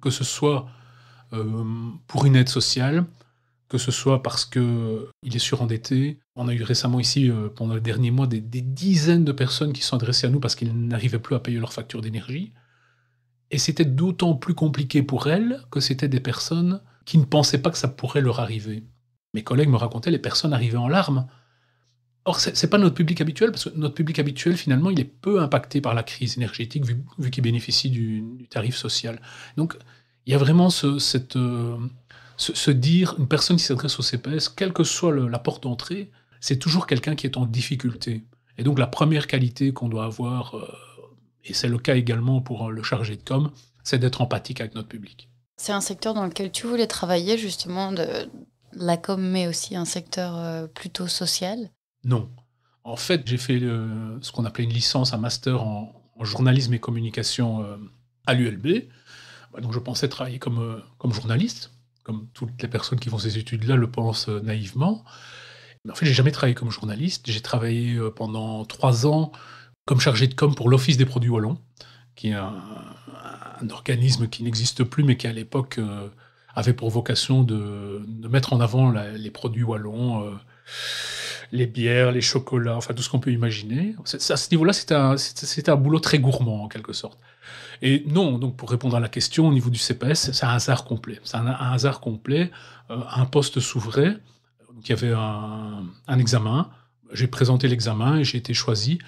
[0.00, 0.68] Que ce soit
[2.06, 3.06] pour une aide sociale,
[3.68, 6.20] que ce soit parce qu'il est surendetté.
[6.36, 9.82] On a eu récemment ici, euh, pendant les derniers mois, des, dizaines de personnes qui
[9.82, 12.52] sont adressées à nous parce qu'ils n'arrivaient plus à payer leur facture d'énergie.
[13.50, 17.70] Et c'était d'autant plus compliqué pour elles que c'était des personnes qui ne pensaient pas
[17.70, 18.84] que ça pourrait leur arriver.
[19.34, 21.26] Mes collègues me racontaient, les personnes arrivaient en larmes.
[22.26, 25.04] Or, ce n'est pas notre public habituel, parce que notre public habituel, finalement, il est
[25.04, 29.20] peu impacté par la crise énergétique, vu, qu'il bénéficie du, tarif social.
[29.56, 29.76] Donc,
[30.26, 31.36] il y a vraiment cette...
[31.36, 31.76] Euh,
[32.68, 36.10] dire, une personne qui s'adresse au CPS, quelle que soit la porte d'entrée,
[36.40, 38.24] c'est toujours quelqu'un qui est en difficulté.
[38.58, 40.68] Et donc la première qualité qu'on doit avoir, euh,
[41.44, 43.50] et c'est le cas également pour le chargé de com,
[43.82, 45.28] c'est d'être empathique avec notre public.
[45.56, 48.06] C'est un secteur dans lequel tu voulais travailler justement, de
[48.72, 51.70] la com, mais aussi un secteur euh, plutôt social
[52.04, 52.30] Non.
[52.84, 57.64] En fait, j'ai fait ce qu'on appelait une licence, un master en, journalisme et communication
[57.64, 57.76] euh,
[58.26, 58.84] à l'ULB.
[59.60, 63.74] Donc je pensais travailler comme, comme journaliste comme toutes les personnes qui font ces études-là
[63.74, 65.04] le pensent euh, naïvement.
[65.84, 67.24] Mais en fait, j'ai jamais travaillé comme journaliste.
[67.28, 69.32] J'ai travaillé euh, pendant trois ans
[69.86, 71.58] comme chargé de com pour l'Office des produits wallons,
[72.14, 72.54] qui est un,
[73.70, 76.08] organisme qui n'existe plus, mais qui à l'époque euh,
[76.54, 80.38] avait pour vocation de, mettre en avant les produits wallons,
[81.52, 83.94] les bières, les chocolats, enfin tout ce qu'on peut imaginer.
[84.12, 87.18] À ce niveau-là, c'était un, un, boulot très gourmand en quelque sorte.
[87.82, 90.84] Et non, donc pour répondre à la question, au niveau du CPS, c'est un hasard
[90.84, 91.20] complet.
[91.24, 92.50] C'est un, hasard complet.
[92.90, 94.16] Euh, un poste s'ouvrait,
[94.82, 96.70] il y avait un, examen.
[97.12, 98.98] J'ai présenté l'examen et j'ai été choisi.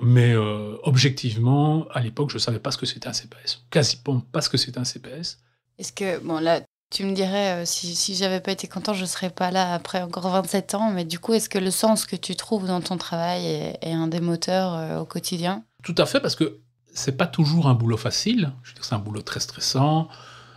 [0.00, 3.64] Mais euh, objectivement, à l'époque, je ne savais pas ce que c'était un CPS.
[3.70, 5.40] Quasiment pas ce que c'était un CPS.
[5.78, 9.04] Est-ce que, bon là, tu me dirais, euh, si, si j'avais pas été content, je
[9.04, 10.90] serais pas là après encore 27 ans.
[10.90, 14.06] Mais du coup, est-ce que le sens que tu trouves dans ton travail est, un
[14.06, 15.64] des moteurs au quotidien?
[15.82, 16.58] Tout à fait, parce que
[16.92, 18.52] c'est pas toujours un boulot facile.
[18.80, 20.08] C'est un boulot très stressant.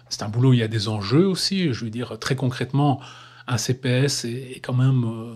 [0.10, 1.74] C'est un boulot où il y a des enjeux aussi.
[1.74, 3.00] Je veux dire, très concrètement,
[3.48, 5.36] un CPS est, quand même euh,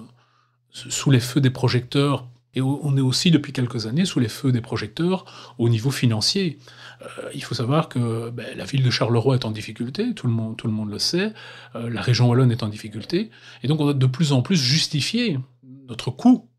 [0.71, 2.27] sous les feux des projecteurs.
[2.53, 5.25] Et on est aussi depuis quelques années sous les feux des projecteurs
[5.57, 6.57] au niveau financier.
[7.01, 10.33] Euh, il faut savoir que ben, la ville de Charleroi est en difficulté, tout le
[10.33, 11.33] monde, tout le, monde le sait,
[11.75, 13.29] euh, la région wallonne est en difficulté,
[13.63, 15.39] et donc on doit de plus en plus justifier
[15.87, 16.49] notre coût,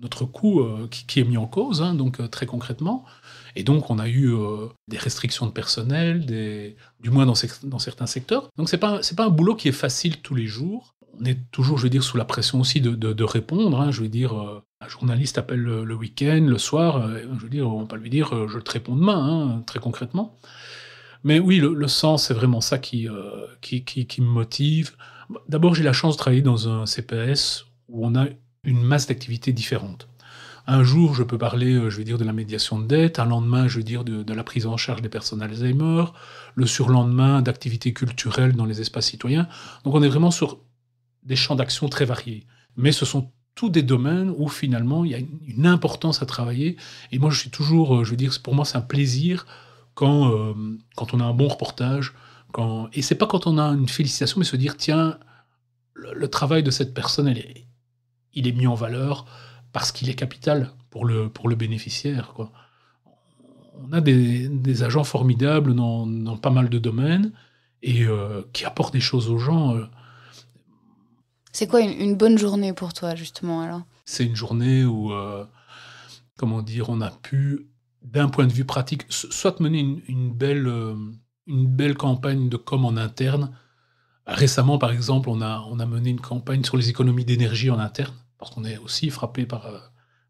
[0.00, 3.04] notre coût qui, est mis en cause, hein, donc très concrètement.
[3.56, 4.32] Et donc, on a eu
[4.86, 8.48] des restrictions de personnel, du moins dans, certains secteurs.
[8.56, 11.38] Donc, ce n'est pas, pas un boulot qui est facile tous les jours on est
[11.50, 13.80] toujours, je veux dire, sous la pression aussi de, répondre.
[13.80, 13.90] Hein.
[13.90, 17.68] je veux dire, euh, un journaliste appelle le, week-end, le soir, euh, je veux dire,
[17.68, 20.38] on va pas lui dire, euh, je te réponds demain, hein, très concrètement.
[21.24, 23.08] Mais oui, le, sens, c'est vraiment ça qui,
[23.60, 24.92] qui, qui, me motive.
[25.48, 28.26] D'abord, j'ai la chance de travailler dans un CPS où on a
[28.62, 30.08] une masse d'activités différentes.
[30.68, 33.18] Un jour, je peux parler, je veux dire, de la médiation de dette.
[33.18, 36.04] Un lendemain, je veux dire, de, de la prise en charge des personnes Alzheimer.
[36.54, 39.48] Le surlendemain, d'activités culturelles dans les espaces citoyens.
[39.84, 40.60] Donc, on est vraiment sur
[41.24, 42.46] des champs d'action très variés.
[42.76, 46.76] Mais ce sont tous des domaines où finalement il y a une importance à travailler.
[47.10, 49.46] Et moi, je suis toujours, euh, je veux dire, pour moi, c'est un plaisir
[49.94, 50.54] quand, euh,
[50.94, 52.14] quand on a un bon reportage.
[52.52, 52.88] Quand...
[52.92, 55.18] Et c'est pas quand on a une félicitation, mais se dire, tiens,
[55.94, 57.66] le, travail de cette personne, elle est,
[58.32, 59.24] il est mis en valeur
[59.72, 62.34] parce qu'il est capital pour le, pour le bénéficiaire.
[62.34, 62.52] Quoi.
[63.74, 67.32] On a des, agents formidables dans, dans, pas mal de domaines
[67.82, 69.76] et euh, qui apportent des choses aux gens.
[71.58, 73.82] C'est quoi une, bonne journée pour toi, justement, alors?
[74.04, 75.44] C'est une journée où, euh,
[76.36, 77.66] comment dire, on a pu,
[78.00, 80.94] d'un point de vue pratique, soit mener une, belle, euh,
[81.48, 83.50] une belle campagne de com en interne.
[84.24, 87.80] Récemment, par exemple, on a, on a mené une campagne sur les économies d'énergie en
[87.80, 89.80] interne, parce qu'on est aussi frappé par, euh,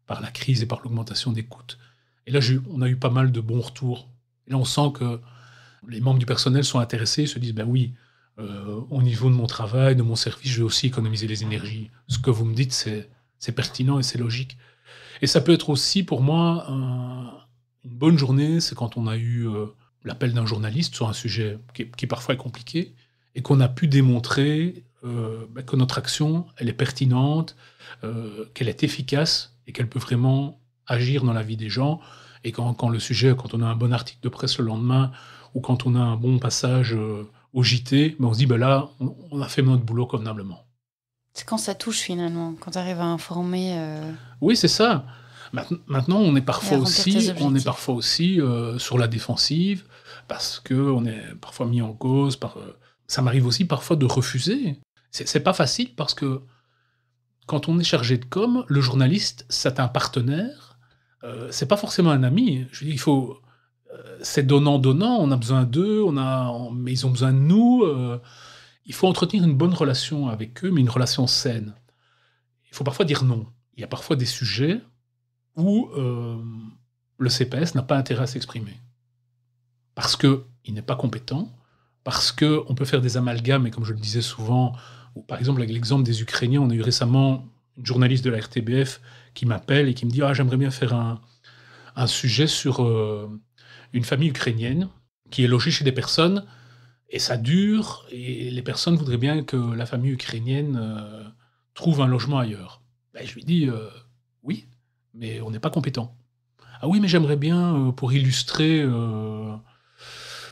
[0.07, 1.61] par la crise et par l'augmentation des coûts.
[2.25, 2.39] Et là,
[2.71, 4.09] on a eu pas mal de bons retours.
[4.47, 5.21] Et là, on sent que
[5.87, 7.93] les membres du personnel sont intéressés, se disent, ben oui,
[8.39, 11.91] euh, au niveau de mon travail, de mon service, je vais aussi économiser les énergies.
[12.07, 14.57] Ce que vous me dites, c'est pertinent et c'est logique.
[15.21, 16.65] Et ça peut être aussi pour moi
[17.83, 19.65] une bonne journée, c'est quand on a eu euh,
[20.05, 22.93] l'appel d'un journaliste sur un sujet qui, parfois est compliqué
[23.35, 27.57] et qu'on a pu démontrer euh, bah, que notre action, elle est pertinente,
[28.53, 31.99] qu'elle est efficace et qu'elle peut vraiment agir dans la vie des gens.
[32.45, 35.11] Et quand, quand, le sujet, quand on a un bon article de presse le lendemain
[35.53, 36.95] ou quand on a un bon passage
[37.53, 40.65] au JT, on se dit, ben là, on, a fait notre boulot convenablement.
[41.33, 43.77] C'est quand ça touche finalement, quand tu arrives à informer.
[43.77, 45.05] Euh, oui, c'est ça.
[45.87, 49.83] Maintenant, on est parfois aussi, on est parfois aussi euh, sur la défensive
[50.27, 52.35] parce que on est parfois mis en cause.
[52.35, 54.79] Par, euh, ça m'arrive aussi parfois de refuser.
[55.09, 56.41] C'est pas facile parce que
[57.47, 60.77] quand on est chargé de com, le journaliste, c'est un partenaire.
[61.49, 62.67] c'est pas forcément un ami.
[62.71, 63.39] Je dis, il faut
[64.21, 67.83] c'est donnant-donnant, on a besoin d'eux, on a, mais ils ont besoin de nous.
[67.83, 68.19] Euh,
[68.85, 71.73] il faut entretenir une bonne relation avec eux, mais une relation saine.
[72.69, 73.47] Il faut parfois dire non.
[73.75, 74.81] Il y a parfois des sujets
[75.55, 76.37] où euh,
[77.17, 78.77] le CPS n'a pas intérêt à s'exprimer.
[79.95, 81.51] Parce qu'il n'est pas compétent,
[82.03, 84.75] parce qu'on peut faire des amalgames, et comme je le disais souvent,
[85.15, 87.45] ou par exemple avec l'exemple des Ukrainiens, on a eu récemment
[87.77, 89.01] une journaliste de la RTBF
[89.33, 91.19] qui m'appelle et qui me dit ah, J'aimerais bien faire un,
[92.07, 93.29] sujet sur euh,
[93.93, 94.89] une famille ukrainienne
[95.29, 96.45] qui est logée chez des personnes,
[97.09, 101.23] et ça dure, et les personnes voudraient bien que la famille ukrainienne euh,
[101.73, 102.81] trouve un logement ailleurs.
[103.13, 103.89] Ben, je lui dis, euh,
[104.43, 104.67] oui,
[105.13, 106.15] mais on n'est pas compétent.
[106.81, 108.85] Ah oui, mais j'aimerais bien, euh, pour, illustrer,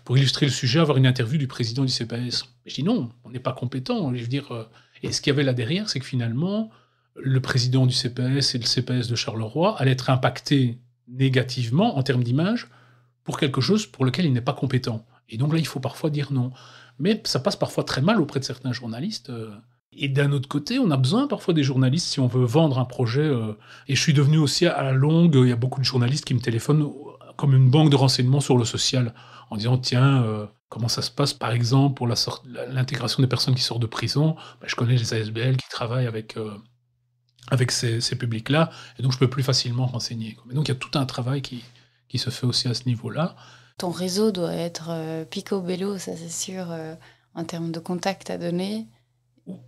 [0.03, 2.45] pour illustrer le sujet, avoir une interview du président du CPS.
[2.65, 4.13] je dis non, on n'est pas compétent.
[4.15, 4.67] Je veux dire,
[5.03, 6.71] et ce qu'il y avait là derrière, c'est que finalement,
[7.15, 12.23] le président du CPS et le CPS de Charleroi allaient être impactés négativement en termes
[12.23, 12.67] d'image
[13.27, 15.05] pour quelque chose pour lequel il n'est pas compétent.
[15.27, 16.53] Et donc là, il faut parfois dire non.
[16.97, 19.29] Mais ça passe parfois très mal auprès de certains journalistes.
[19.29, 19.51] Euh.
[19.91, 22.85] Et d'un autre côté, on a besoin parfois des journalistes si on veut vendre un
[22.85, 23.25] projet.
[23.25, 23.51] Euh.
[23.89, 26.35] Et je suis devenu aussi à la longue, il y a beaucoup de journalistes qui
[26.35, 26.89] me téléphonent
[27.35, 29.13] comme une banque de renseignements sur le social,
[29.49, 33.61] en disant tiens, euh, comment ça se passe par exemple pour l'intégration des personnes qui
[33.61, 36.37] sortent de prison ben, Je connais les ASBL qui travaillent avec,
[37.51, 40.37] avec ces, publics-là, et donc je peux plus facilement renseigner.
[40.53, 41.61] Donc il y a tout un travail qui,
[42.09, 43.35] qui se fait aussi à ce niveau-là.
[43.77, 46.95] Ton réseau doit être euh, picobello, ça c'est sûr, euh,
[47.35, 48.87] en termes de contacts à donner.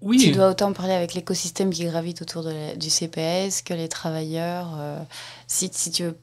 [0.02, 0.18] Oui.
[0.18, 4.76] Tu dois autant parler avec l'écosystème qui gravite autour de du CPS que les travailleurs.
[4.78, 5.02] Euh,
[5.48, 6.18] si, si tu veux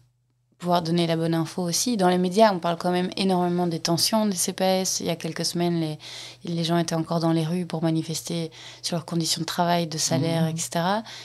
[0.59, 1.97] pouvoir donner la bonne info aussi.
[1.97, 5.01] Dans les médias, on parle quand même énormément des tensions des CPS.
[5.01, 5.99] Il y a quelques semaines, les,
[6.45, 9.99] les gens étaient encore dans les rues pour manifester sur leurs conditions de travail, de
[9.99, 10.49] salaire, mmh.
[10.49, 10.71] etc.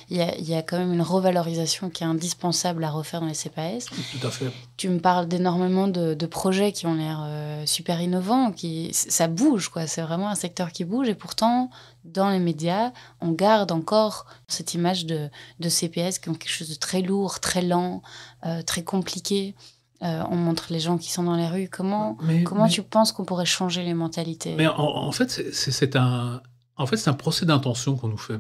[0.09, 3.21] Il y, a, il y, a, quand même une revalorisation qui est indispensable à refaire
[3.21, 3.85] dans les CPS.
[3.85, 4.51] Tout à fait.
[4.75, 9.27] Tu me parles d'énormément de, de, projets qui ont l'air euh, super innovants, qui, ça
[9.27, 9.87] bouge, quoi.
[9.87, 11.69] C'est vraiment un secteur qui bouge et pourtant,
[12.03, 15.29] dans les médias, on garde encore cette image de,
[15.61, 18.01] CPS qui ont quelque chose de très lourd, très lent,
[18.45, 19.55] euh, très compliqué.
[20.03, 21.69] Euh, on montre les gens qui sont dans les rues.
[21.71, 24.55] Comment, comment tu penses qu'on pourrait changer les mentalités?
[24.55, 26.41] Mais en, fait, c'est un,
[26.75, 28.39] en fait, un procès d'intention qu'on nous fait.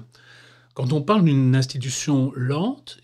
[0.73, 2.97] Quand on parle d'une institution lente,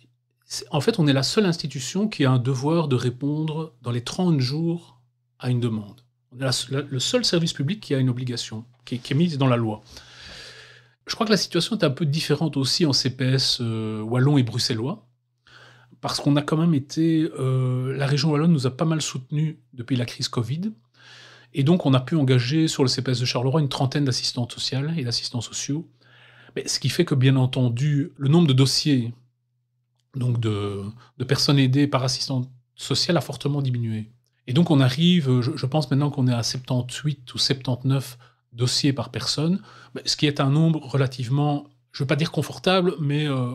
[0.72, 4.04] en fait, on est la seule institution qui a un devoir de répondre dans les
[4.04, 5.02] 30 jours
[5.40, 6.02] à une demande.
[6.32, 9.58] On est le seul service public qui a une obligation, qui, est mise dans la
[9.58, 9.84] loi.
[11.06, 14.44] Je crois que la situation est un peu différente aussi en CPS euh, wallon et
[14.44, 15.07] bruxellois,
[16.02, 17.30] parce qu'on a quand même été...
[17.40, 20.72] Euh, la région wallonne nous a pas mal soutenus depuis la crise Covid,
[21.54, 24.94] et donc on a pu engager sur le CPS de Charleroi une trentaine d'assistantes sociales
[24.98, 25.90] et d'assistants sociaux,
[26.56, 29.14] Mais ce qui fait que bien entendu, le nombre de dossiers
[30.16, 30.84] donc de,
[31.28, 34.12] personnes aidées par assistante sociale a fortement diminué.
[34.48, 38.18] Et donc on arrive, je, je pense maintenant qu'on est à 78 ou 79
[38.54, 39.62] dossiers par personne,
[40.06, 43.52] ce qui est un nombre relativement, je ne veux pas dire confortable, mais euh,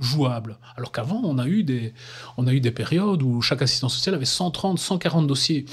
[0.00, 0.58] jouable.
[0.76, 1.92] Alors qu'avant, on, a eu des,
[2.36, 5.66] on a eu des périodes où chaque assistant social avait 130, 140 dossiers.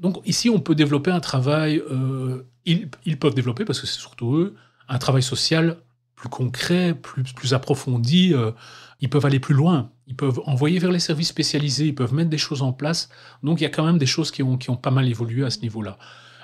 [0.00, 4.36] Donc ici, on peut développer un travail, euh, ils, peuvent développer, parce que c'est surtout
[4.36, 4.54] eux,
[4.88, 5.78] un travail social
[6.14, 8.32] plus concret, plus, plus approfondi.
[8.34, 8.52] Euh,
[9.00, 9.90] ils peuvent aller plus loin.
[10.06, 13.08] Ils peuvent envoyer vers les services spécialisés, ils peuvent mettre des choses en place.
[13.42, 15.44] Donc il y a quand même des choses qui ont, qui ont pas mal évolué
[15.44, 15.98] à ce niveau-là.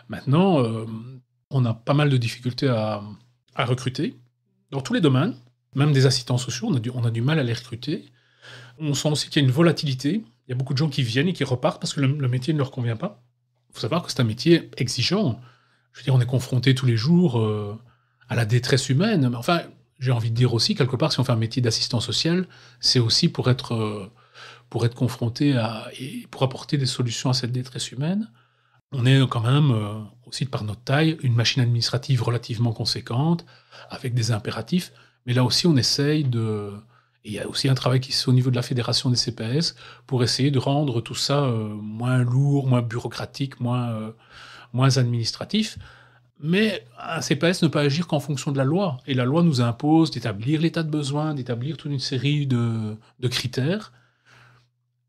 [0.08, 0.64] Maintenant,
[1.50, 3.02] on a pas mal de difficultés à,
[3.56, 4.16] recruter
[4.70, 5.34] dans tous les domaines,
[5.74, 8.06] même des assistants sociaux, on a, du, mal à les recruter.
[8.78, 10.24] On sent aussi qu'il y a une volatilité.
[10.46, 12.52] Il y a beaucoup de gens qui viennent et qui repartent parce que le, métier
[12.52, 13.22] ne leur convient pas.
[13.68, 15.40] Il faut savoir que c'est un métier exigeant.
[15.92, 17.78] Je veux dire, on est confronté tous les jours euh,
[18.28, 19.32] à la détresse humaine.
[19.36, 19.62] Enfin,
[20.00, 22.48] j'ai envie de dire aussi, quelque part, si on fait un métier d'assistant social,
[22.80, 24.10] c'est aussi pour être, euh,
[24.70, 28.28] pour être confronté à, et pour apporter des solutions à cette détresse humaine.
[28.92, 33.44] On est quand même, euh, aussi par notre taille, une machine administrative relativement conséquente,
[33.88, 34.92] avec des impératifs.
[35.26, 36.72] Mais là aussi, on essaye de...
[37.24, 39.16] il y a aussi un travail qui se fait au niveau de la fédération des
[39.16, 39.74] CPS
[40.06, 44.12] pour essayer de rendre tout ça euh, moins lourd, moins bureaucratique, moins, euh,
[44.72, 45.78] moins administratif.
[46.42, 48.98] Mais un CPS ne peut agir qu'en fonction de la loi.
[49.06, 53.28] Et la loi nous impose d'établir l'état de besoin, d'établir toute une série de, de
[53.28, 53.92] critères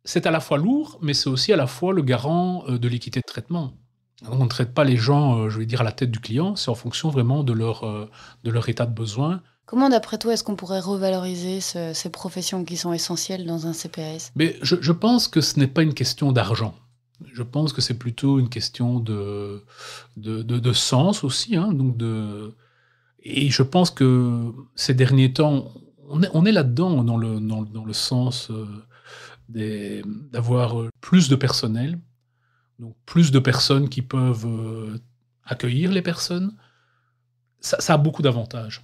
[0.04, 2.88] c'est à la fois lourd, mais c'est aussi à la fois le garant euh, de
[2.88, 3.74] l'équité de traitement.
[4.28, 6.70] On ne traite pas les gens, je vais dire, à la tête du client, c'est
[6.70, 8.10] en fonction vraiment de leur,
[8.44, 9.42] de leur état de besoin.
[9.72, 14.34] Comment, d'après toi, est-ce qu'on pourrait revaloriser ces professions qui sont essentielles dans un CPS
[14.36, 16.76] Mais je, pense que ce n'est pas une question d'argent.
[17.32, 19.64] Je pense que c'est plutôt une question de,
[20.18, 21.56] de, sens aussi.
[21.56, 22.54] Hein, donc de,
[23.24, 25.72] et je pense que ces derniers temps,
[26.10, 28.52] on est, là-dedans, dans le, dans, le sens
[29.48, 31.98] d'avoir euh, plus de personnel,
[32.78, 35.00] donc plus de personnes qui peuvent euh,
[35.46, 36.58] accueillir les personnes.
[37.62, 38.84] Ça, a beaucoup d'avantages.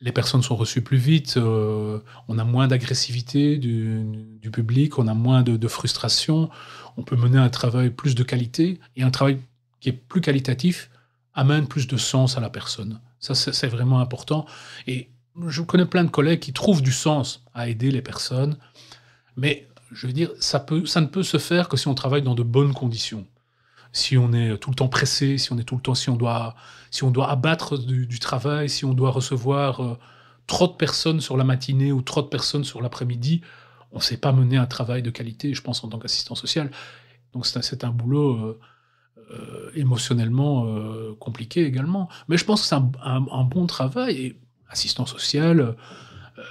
[0.00, 5.14] Les personnes sont reçues plus vite, euh, on a moins d'agressivité du, public, on a
[5.14, 6.48] moins de, frustration,
[6.96, 9.38] on peut mener un travail plus de qualité, et un travail
[9.80, 10.90] qui est plus qualitatif
[11.34, 13.00] amène plus de sens à la personne.
[13.18, 14.46] Ça, c'est vraiment important.
[14.86, 15.10] Et
[15.46, 18.56] je connais plein de collègues qui trouvent du sens à aider les personnes,
[19.36, 22.34] mais je veux dire, ça, ça ne peut se faire que si on travaille dans
[22.34, 23.26] de bonnes conditions.
[23.92, 26.16] Si on est tout le temps pressé, si on est tout le temps, si on
[26.16, 26.54] doit,
[26.90, 29.98] si on doit abattre du, travail, si on doit recevoir euh,
[30.46, 33.42] trop de personnes sur la matinée ou trop de personnes sur l'après-midi,
[33.92, 36.70] on ne sait pas mener un travail de qualité, je pense, en tant qu'assistant social.
[37.32, 38.60] Donc c'est un, boulot euh,
[39.32, 40.66] euh, émotionnellement
[41.18, 42.08] compliqué également.
[42.28, 44.16] Mais je pense que c'est un, bon travail.
[44.16, 45.74] Et assistant social,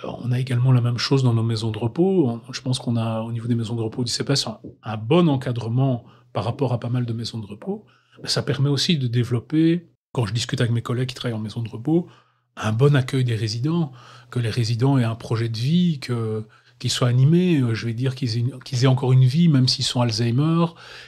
[0.03, 2.41] on a également la même chose dans nos maisons de repos.
[2.51, 4.47] Je pense qu'on a, au niveau des maisons de repos du CPS,
[4.83, 6.03] un, bon encadrement
[6.39, 7.85] par rapport à pas mal de maisons de repos.
[8.23, 11.61] ça permet aussi de développer, quand je discute avec mes collègues qui travaillent en maison
[11.61, 12.07] de repos,
[12.55, 13.91] un bon accueil des résidents,
[14.31, 18.15] que les résidents aient un projet de vie, qu'ils soient animés, euh, je vais dire
[18.15, 20.67] qu'ils aient, aient, encore une vie, même s'ils sont Alzheimer,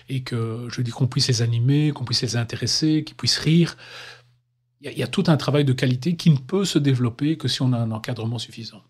[0.10, 3.78] et que je dis qu'on puisse les animer, qu'on puisse les intéresser, qu'ils puissent rire
[4.82, 7.62] il y, a tout un travail de qualité qui ne peut se développer que si
[7.62, 8.84] on a un encadrement suffisant.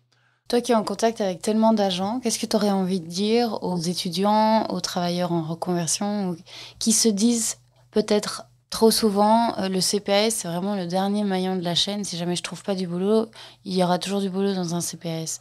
[0.48, 3.62] Toi qui es en contact avec tellement d'agents, qu'est-ce que tu aurais envie de dire
[3.62, 6.36] aux étudiants, aux travailleurs en reconversion,
[6.78, 7.56] qui se disent
[7.90, 12.04] peut-être trop souvent, euh, le CPAS, c'est vraiment le dernier maillon de la chaîne.
[12.04, 13.26] Si jamais je trouve pas du boulot,
[13.64, 15.40] il y aura toujours du boulot dans un CPAS.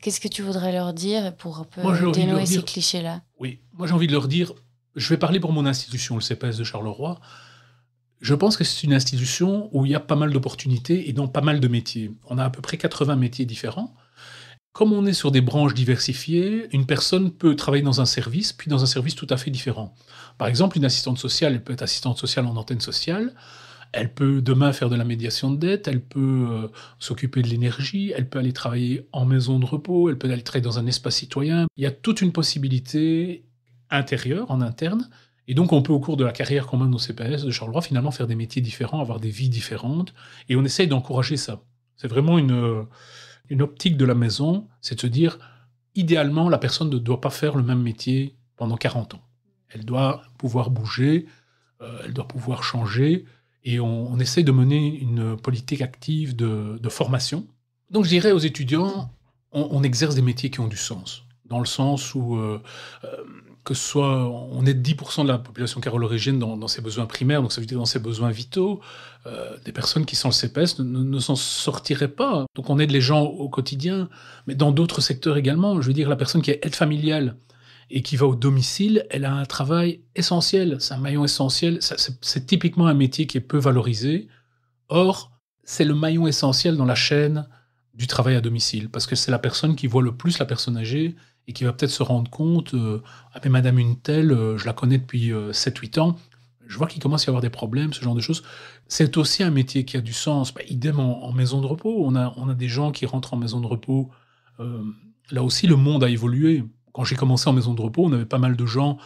[0.00, 1.80] Qu'est-ce que tu voudrais leur dire pour un peu
[2.12, 3.22] dénouer ces clichés-là?
[3.38, 4.52] Oui, moi j'ai envie de leur dire,
[4.96, 7.20] je vais parler pour mon institution, le CPAS de Charleroi.
[8.20, 11.28] Je pense que c'est une institution où il y a pas mal d'opportunités et dans
[11.28, 12.12] pas mal de métiers.
[12.28, 13.94] On a à peu près 80 métiers différents.
[14.72, 18.70] Comme on est sur des branches diversifiées, une personne peut travailler dans un service, puis
[18.70, 19.94] dans un service tout à fait différent.
[20.38, 23.34] Par exemple, une assistante sociale, elle peut être assistante sociale en antenne sociale,
[23.92, 26.68] Elle peut demain faire de la médiation de dette, elle peut euh,
[26.98, 30.64] s'occuper de l'énergie, elle peut aller travailler en maison de repos, elle peut aller travailler
[30.64, 31.66] dans un espace citoyen.
[31.76, 33.44] Il y a toute une possibilité
[33.90, 35.10] intérieure, en interne.
[35.46, 37.82] Et donc, on peut, au cours de la carrière qu'on mène au CPS de Charleroi,
[37.82, 40.14] finalement faire des métiers différents, avoir des vies différentes.
[40.48, 41.60] Et on essaye d'encourager ça.
[41.96, 42.86] C'est vraiment une,
[43.52, 45.38] une optique de la maison, c'est de se dire,
[45.94, 49.22] idéalement, la personne ne doit pas faire le même métier pendant 40 ans.
[49.68, 51.26] Elle doit pouvoir bouger,
[51.82, 53.26] euh, elle doit pouvoir changer,
[53.64, 57.46] et on, essaie de mener une politique active de, formation.
[57.90, 59.12] Donc je dirais aux étudiants,
[59.52, 62.60] on, exerce des métiers qui ont du sens, dans le sens où euh,
[63.04, 63.16] euh,
[63.64, 67.52] que ce soit, on est 10% de la population l'origine dans, ses besoins primaires, donc
[67.52, 68.80] ça veut dire dans ses besoins vitaux,
[69.64, 72.46] des personnes qui sont le CPS ne, ne s'en sortiraient pas.
[72.56, 74.08] Donc on aide les gens au quotidien,
[74.48, 75.80] mais dans d'autres secteurs également.
[75.80, 77.36] Je veux dire, la personne qui est aide familiale,
[77.94, 82.46] et qui va au domicile, elle a un travail essentiel, c'est un maillon essentiel, c'est
[82.46, 84.28] typiquement un métier qui est peu valorisé.
[84.88, 85.30] Or,
[85.62, 87.46] c'est le maillon essentiel dans la chaîne
[87.92, 90.78] du travail à domicile, parce que c'est la personne qui voit le plus la personne
[90.78, 91.14] âgée
[91.48, 93.02] et qui va peut-être se rendre compte, euh,
[93.34, 96.16] ah mais madame une telle, euh, je la connais depuis 7-8 euh, ans,
[96.66, 98.42] je vois qu'il commence à y avoir des problèmes, ce genre de choses.
[98.86, 100.54] C'est aussi un métier qui a du sens.
[100.54, 103.36] Bah, idem en, maison de repos, on a, on a des gens qui rentrent en
[103.36, 104.10] maison de repos.
[105.30, 108.26] là aussi, le monde a évolué quand j'ai commencé en maison de repos, on avait
[108.26, 108.98] pas mal de gens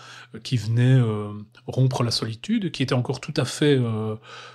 [0.43, 1.01] qui venaient
[1.67, 3.81] rompre la solitude, qui étaient encore tout à fait,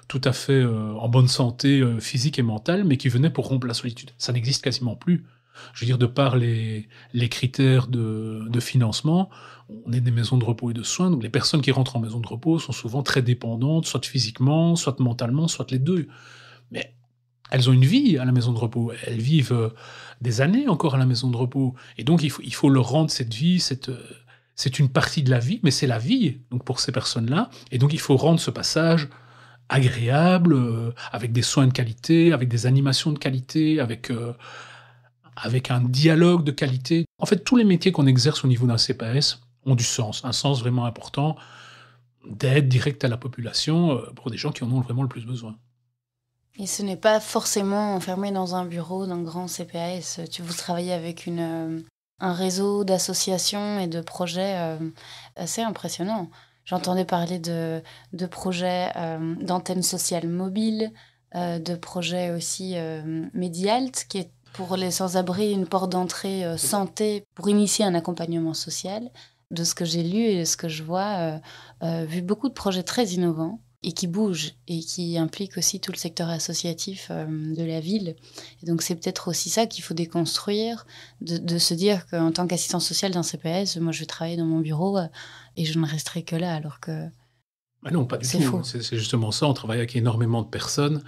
[0.07, 3.73] tout à fait en bonne santé physique et mentale, mais qui venaient pour rompre la
[3.73, 4.11] solitude.
[4.17, 5.25] Ça n'existe quasiment plus.
[5.74, 6.88] Je veux dire, de par les,
[7.30, 9.30] critères de, financement,
[9.86, 11.99] on est des maisons de repos et de soins, donc les personnes qui rentrent en
[11.99, 16.08] maison de repos sont souvent très dépendantes, soit physiquement, soit mentalement, soit les deux.
[16.72, 16.93] Mais
[17.52, 18.91] elles ont une vie à la maison de repos.
[19.06, 19.70] Elles vivent euh,
[20.22, 21.76] des années encore à la maison de repos.
[21.97, 23.97] Et donc, il faut, il faut leur rendre cette vie, euh,
[24.56, 27.49] c'est une partie de la vie, mais c'est la vie donc pour ces personnes-là.
[27.72, 29.10] Et donc, il faut rendre ce passage
[29.70, 34.12] agréable, euh, avec des soins de qualité, avec des animations de qualité, avec,
[35.36, 37.05] avec un dialogue de qualité.
[37.19, 40.32] En fait, tous les métiers qu'on exerce au niveau d'un CPS ont du sens, un
[40.32, 41.36] sens vraiment important
[42.25, 45.55] d'aide directe à la population pour des gens qui en ont vraiment le plus besoin.
[46.57, 50.19] Et ce n'est pas forcément enfermé dans un bureau d'un grand CPAS.
[50.29, 51.79] Tu vous travaillez avec une, euh,
[52.19, 54.77] un réseau d'associations et de projets euh,
[55.36, 56.29] assez impressionnant.
[56.65, 57.82] J'entendais parler de,
[58.13, 60.91] de projets euh, d'antennes sociales mobiles,
[61.34, 62.75] de projets aussi
[63.34, 69.10] Medialt, qui est pour les sans-abri une porte d'entrée santé pour initier un accompagnement social.
[69.49, 71.39] De ce que j'ai lu et de ce que je vois,
[71.82, 75.97] vu beaucoup de projets très innovants et qui bouge et qui implique aussi tout le
[75.97, 78.16] secteur associatif euh, de la ville.
[78.62, 80.86] Et donc c'est peut-être aussi ça qu'il faut déconstruire,
[81.22, 84.60] de, se dire qu'en tant qu'assistant social d'un CPS, moi je vais travailler dans mon
[84.60, 85.08] bureau euh,
[85.58, 87.08] et je ne resterai que là, alors que
[87.82, 88.62] bah non, pas du tout.
[88.64, 89.47] C'est justement ça.
[89.47, 91.02] On travaille avec énormément de personnes.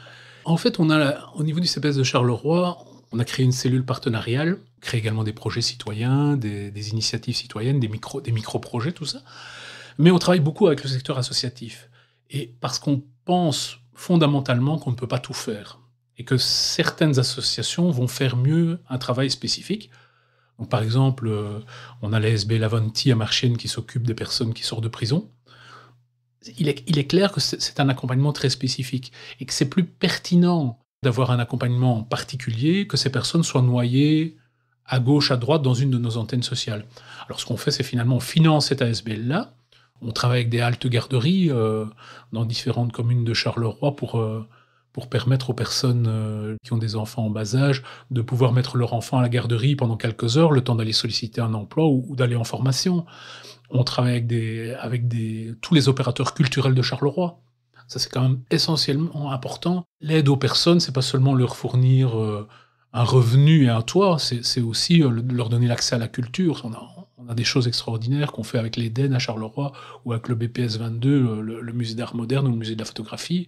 [0.43, 2.83] En fait, on a au niveau du CPS de Charleroi,
[3.13, 7.87] on a créé une cellule partenariale, créé également des projets citoyens, des, initiatives citoyennes, des
[7.87, 9.21] micro, des micro-projets, tout ça.
[9.99, 11.89] Mais on travaille beaucoup avec le secteur associatif
[12.31, 15.79] et parce qu'on pense fondamentalement qu'on ne peut pas tout faire,
[16.17, 19.91] et que certaines associations vont faire mieux un travail spécifique.
[20.69, 21.59] Par exemple, euh,
[22.01, 25.29] on a l'ASB Lavanti à Marchienne qui s'occupe des personnes qui sortent de prison.
[26.57, 31.31] Il est clair que c'est un accompagnement très spécifique et que c'est plus pertinent d'avoir
[31.31, 34.37] un accompagnement particulier que ces personnes soient noyées
[34.85, 36.85] à gauche, à droite dans une de nos antennes sociales.
[37.27, 39.53] Alors ce qu'on fait, c'est finalement on finance cette ASBL-là,
[40.01, 41.85] on travaille avec des haltes garderies euh,
[42.31, 44.45] dans différentes communes de Charleroi pour, euh,
[44.91, 48.77] pour permettre aux personnes euh, qui ont des enfants en bas âge de pouvoir mettre
[48.77, 52.15] leur enfant à la garderie pendant quelques heures, le temps d'aller solliciter un emploi ou,
[52.15, 53.05] d'aller en formation.
[53.69, 57.39] On travaille avec, des, avec des, tous les opérateurs culturels de Charleroi.
[57.87, 59.85] Ça, c'est quand même essentiellement important.
[60.01, 62.15] L'aide aux personnes, c'est pas seulement leur fournir
[62.93, 66.61] un revenu et un toit, c'est aussi leur donner l'accès à la culture.
[66.63, 67.03] On a,
[67.33, 69.73] a des choses extraordinaires qu'on fait avec l'Éden à Charleroi
[70.05, 73.47] ou avec le BPS 22, le, musée d'art moderne ou le musée de la photographie.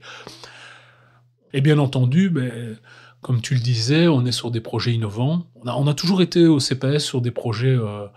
[1.53, 2.77] Et bien entendu, ben,
[3.21, 5.47] comme tu le disais, on est sur des projets innovants.
[5.63, 8.07] On a, toujours été au CPS sur des projets euh, euh,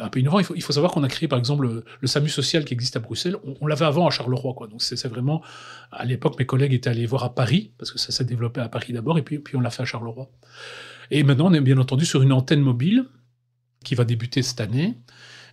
[0.00, 0.40] un peu innovants.
[0.40, 3.36] Il faut, savoir qu'on a créé par exemple le, SAMU social qui existe à Bruxelles.
[3.60, 4.68] On, l'avait avant à Charleroi.
[4.68, 5.42] Donc c'est vraiment,
[5.90, 8.68] à l'époque, mes collègues étaient allés voir à Paris, parce que ça s'est développé à
[8.68, 10.28] Paris d'abord, et puis, puis on l'a fait à Charleroi.
[11.10, 13.06] Et maintenant, on est bien entendu sur une antenne mobile
[13.84, 14.98] qui va débuter cette année.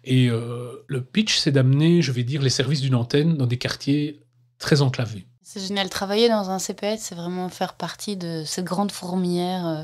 [0.03, 3.57] Et euh, le pitch, c'est d'amener, je vais dire, les services d'une antenne dans des
[3.57, 4.23] quartiers
[4.57, 5.27] très enclavés.
[5.41, 5.89] C'est génial.
[5.89, 9.83] Travailler dans un CPS, c'est vraiment faire partie de cette grande fourmilière euh,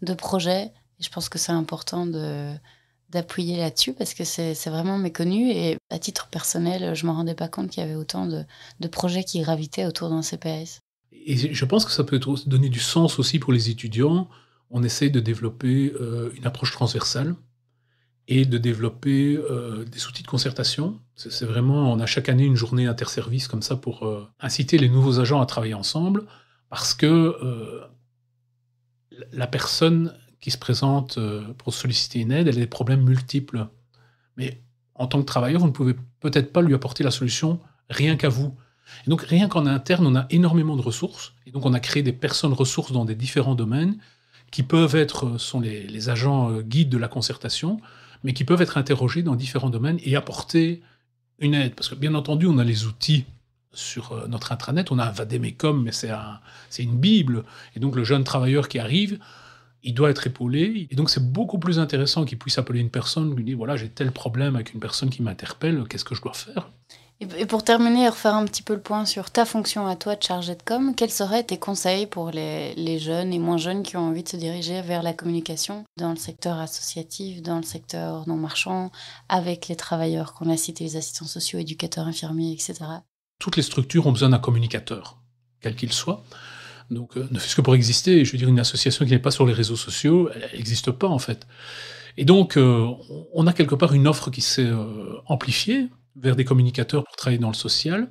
[0.00, 0.72] de projets.
[0.98, 2.52] Et je pense que c'est important de
[3.12, 5.50] d'appuyer là-dessus parce que c'est vraiment méconnu.
[5.50, 8.44] Et à titre personnel, je ne me rendais pas compte qu'il y avait autant de,
[8.88, 10.80] projets qui gravitaient autour d'un CPS.
[11.12, 14.28] Et je pense que ça peut donner du sens aussi pour les étudiants.
[14.70, 17.36] On essaye de développer euh, une approche transversale
[18.28, 20.98] et de développer euh, des outils de concertation.
[21.14, 24.88] C'est vraiment, on a chaque année une journée interservice comme ça pour euh, inciter les
[24.88, 26.24] nouveaux agents à travailler ensemble,
[26.70, 27.36] parce que
[29.32, 31.18] la personne qui se présente
[31.56, 33.68] pour solliciter une aide, elle a des problèmes multiples.
[34.36, 34.60] Mais
[34.94, 38.28] en tant que travailleur, vous ne pouvez peut-être pas lui apporter la solution rien qu'à
[38.28, 38.54] vous.
[39.06, 41.32] Et donc, rien qu'en interne, on a énormément de ressources.
[41.46, 43.96] Et donc, on a créé des personnes ressources dans des différents domaines
[44.50, 47.80] qui peuvent être, euh, sont les, agents euh, guides de la concertation,
[48.22, 50.82] mais qui peuvent être interrogés dans différents domaines et apporter
[51.38, 51.74] une aide.
[51.74, 53.24] Parce que, bien entendu, on a les outils
[53.72, 56.40] sur euh, notre intranet, on a un Vademecum, mais c'est un,
[56.78, 57.44] une Bible.
[57.74, 59.18] Et donc, le jeune travailleur qui arrive,
[59.82, 60.88] il doit être épaulé.
[60.90, 63.88] Et donc, c'est beaucoup plus intéressant qu'il puisse appeler une personne, lui dire voilà, j'ai
[63.88, 66.70] tel problème avec une personne qui m'interpelle, qu'est-ce que je dois faire?
[67.38, 70.16] Et pour terminer et refaire un petit peu le point sur ta fonction à toi
[70.16, 73.84] de chargé de com, quels seraient tes conseils pour les, les, jeunes et moins jeunes
[73.84, 77.62] qui ont envie de se diriger vers la communication dans le secteur associatif, dans le
[77.62, 78.90] secteur non marchand,
[79.28, 82.74] avec les travailleurs qu'on a cités, les assistants sociaux, éducateurs, infirmiers, etc.
[83.38, 85.18] Toutes les structures ont besoin d'un communicateur,
[85.60, 86.24] quel qu'il soit.
[86.92, 89.30] Donc, euh, ne fût-ce que pour exister, je veux dire, une association qui n'est pas
[89.30, 91.46] sur les réseaux sociaux, elle n'existe pas en fait.
[92.16, 92.86] Et donc, euh,
[93.32, 97.38] on a quelque part une offre qui s'est euh, amplifiée vers des communicateurs pour travailler
[97.38, 98.10] dans le social.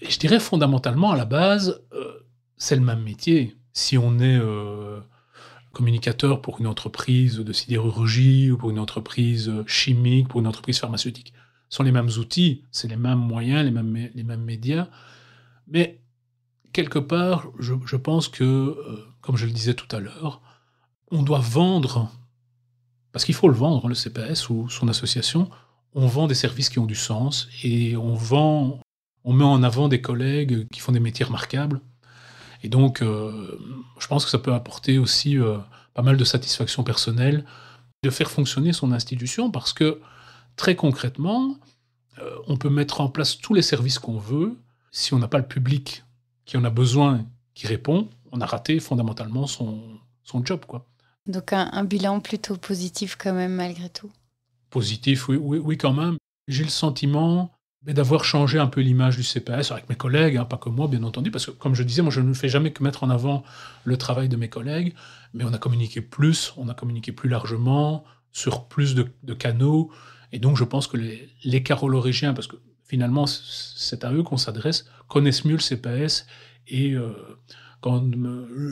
[0.00, 1.80] Et je dirais fondamentalement, à la base,
[2.56, 3.56] c'est le même métier.
[3.72, 4.40] Si on est
[5.72, 11.32] communicateur pour une entreprise de sidérurgie ou pour une entreprise chimique, pour une entreprise pharmaceutique,
[11.68, 14.88] ce sont les mêmes outils, c'est les mêmes moyens, les mêmes, les mêmes médias.
[15.68, 15.97] Mais
[16.72, 20.40] quelque part, je, pense que, euh, comme je le disais tout à l'heure,
[21.10, 22.10] on doit vendre,
[23.12, 25.50] parce qu'il faut le vendre, le CPS ou son association,
[25.94, 28.80] on vend des services qui ont du sens et on vend,
[29.24, 31.80] on met en avant des collègues qui font des métiers remarquables.
[32.62, 33.58] Et donc, euh,
[33.98, 35.58] je pense que ça peut apporter aussi euh,
[35.94, 37.44] pas mal de satisfaction personnelle
[38.02, 40.00] de faire fonctionner son institution parce que
[40.56, 41.56] très concrètement,
[42.48, 44.56] on peut mettre en place tous les services qu'on veut.
[44.90, 46.02] Si on n'a pas le public
[46.48, 47.24] qui en a besoin,
[47.54, 49.80] qui répond, on a raté fondamentalement son,
[50.24, 50.64] son job.
[50.66, 50.84] Quoi.
[51.26, 54.10] Donc un bilan plutôt positif quand même malgré tout
[54.70, 56.16] positif, oui, oui, quand même.
[56.46, 60.56] J'ai le sentiment d'avoir changé un peu l'image du CPS avec mes collègues, hein, pas
[60.56, 62.82] que moi, bien entendu, parce que comme je disais, moi je ne fais jamais que
[62.82, 63.44] mettre en avant
[63.84, 64.94] le travail de mes collègues,
[65.32, 69.90] mais on a communiqué plus, on a communiqué plus largement, sur plus de, canaux,
[70.32, 72.56] et donc je pense que les, les carolorégiens, parce que
[72.88, 76.26] finalement c'est à eux qu'on s'adresse, connaissent mieux le CPS,
[76.66, 77.12] et euh,
[77.80, 78.02] quand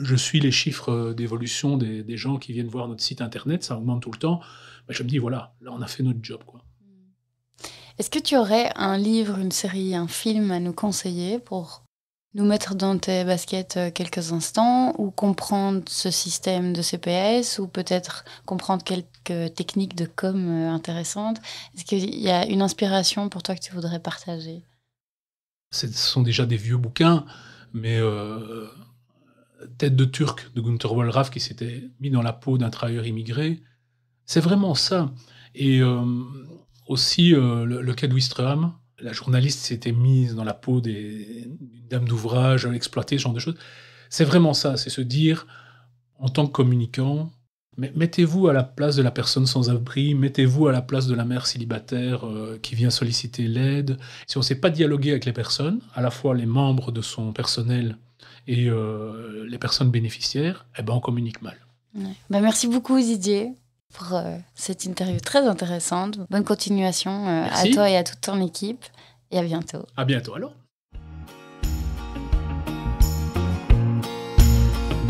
[0.03, 4.01] je suis les chiffres d'évolution des, gens qui viennent voir notre site internet, ça augmente
[4.01, 4.41] tout le temps,
[4.87, 6.41] bah, je me dis, voilà, là, on a fait notre job.
[6.45, 6.61] quoi.
[7.97, 11.83] Est-ce que tu aurais un livre, une série, un film à nous conseiller pour
[12.35, 17.67] nous mettre dans tes baskets euh, quelques instants ou comprendre ce système de CPS ou
[17.67, 18.83] peut-être comprendre
[19.49, 21.39] techniques de com euh, intéressantes
[21.75, 24.63] Est-ce qu'il y a une inspiration pour toi que tu voudrais partager?
[25.71, 27.25] Ce sont déjà des vieux bouquins,
[27.73, 28.67] mais euh,
[29.77, 33.61] Tête de Turc de Gunther Wallraff qui s'était mis dans la peau d'un travailleur immigré,
[34.25, 35.11] c'est vraiment ça.
[35.55, 36.03] Et euh,
[36.87, 41.49] aussi le, cas de Wistreham, la journaliste s'était mise dans la peau des,
[41.89, 43.57] dames d'ouvrage, exploiter ce genre de choses.
[44.09, 45.47] C'est vraiment ça, c'est se dire,
[46.19, 47.31] en tant que communicant,
[47.77, 51.25] mettez-vous à la place de la personne sans abri, mettez-vous à la place de la
[51.25, 53.97] mère célibataire euh, qui vient solliciter l'aide.
[54.25, 57.01] Si on ne sait pas dialoguer avec les personnes, à la fois les membres de
[57.01, 57.97] son personnel
[58.47, 58.69] et
[59.49, 61.57] les personnes bénéficiaires, eh ben on communique mal.
[62.29, 63.51] Ben merci beaucoup Didier
[63.93, 66.19] pour euh, cette interview très intéressante.
[66.29, 68.83] Bonne continuation euh, à toi et à toute ton équipe.
[69.31, 69.85] Et à bientôt.
[69.97, 70.53] À bientôt alors.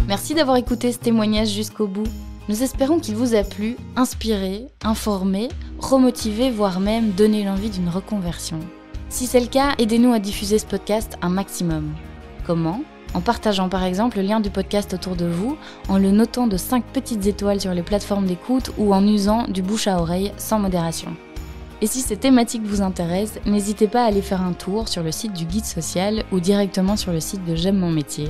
[0.07, 2.07] Merci d'avoir écouté ce témoignage jusqu'au bout.
[2.49, 8.61] Nous espérons qu'il vous a plu, inspiré, informé, remotivé, voire même donné l'envie d'une reconversion.
[9.09, 11.93] Si c'est le cas, aidez-nous à diffuser ce podcast un maximum.
[12.45, 12.83] Comment?
[13.13, 15.57] En partageant par exemple le lien du podcast autour de vous,
[15.89, 19.61] en le notant de 5 petites étoiles sur les plateformes d'écoute ou en usant du
[19.61, 21.13] bouche à oreille sans modération.
[21.81, 25.11] Et si ces thématiques vous intéressent, n'hésitez pas à aller faire un tour sur le
[25.11, 28.29] site du guide social ou directement sur le site de J'aime mon métier,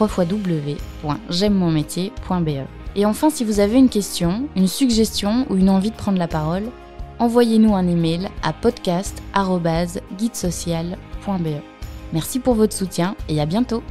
[0.00, 2.81] www.j'aime-mon-métier.be.
[2.94, 6.28] Et enfin, si vous avez une question, une suggestion ou une envie de prendre la
[6.28, 6.64] parole,
[7.18, 11.48] envoyez-nous un email à podcast.guidesocial.be.
[12.12, 13.82] Merci pour votre soutien et à bientôt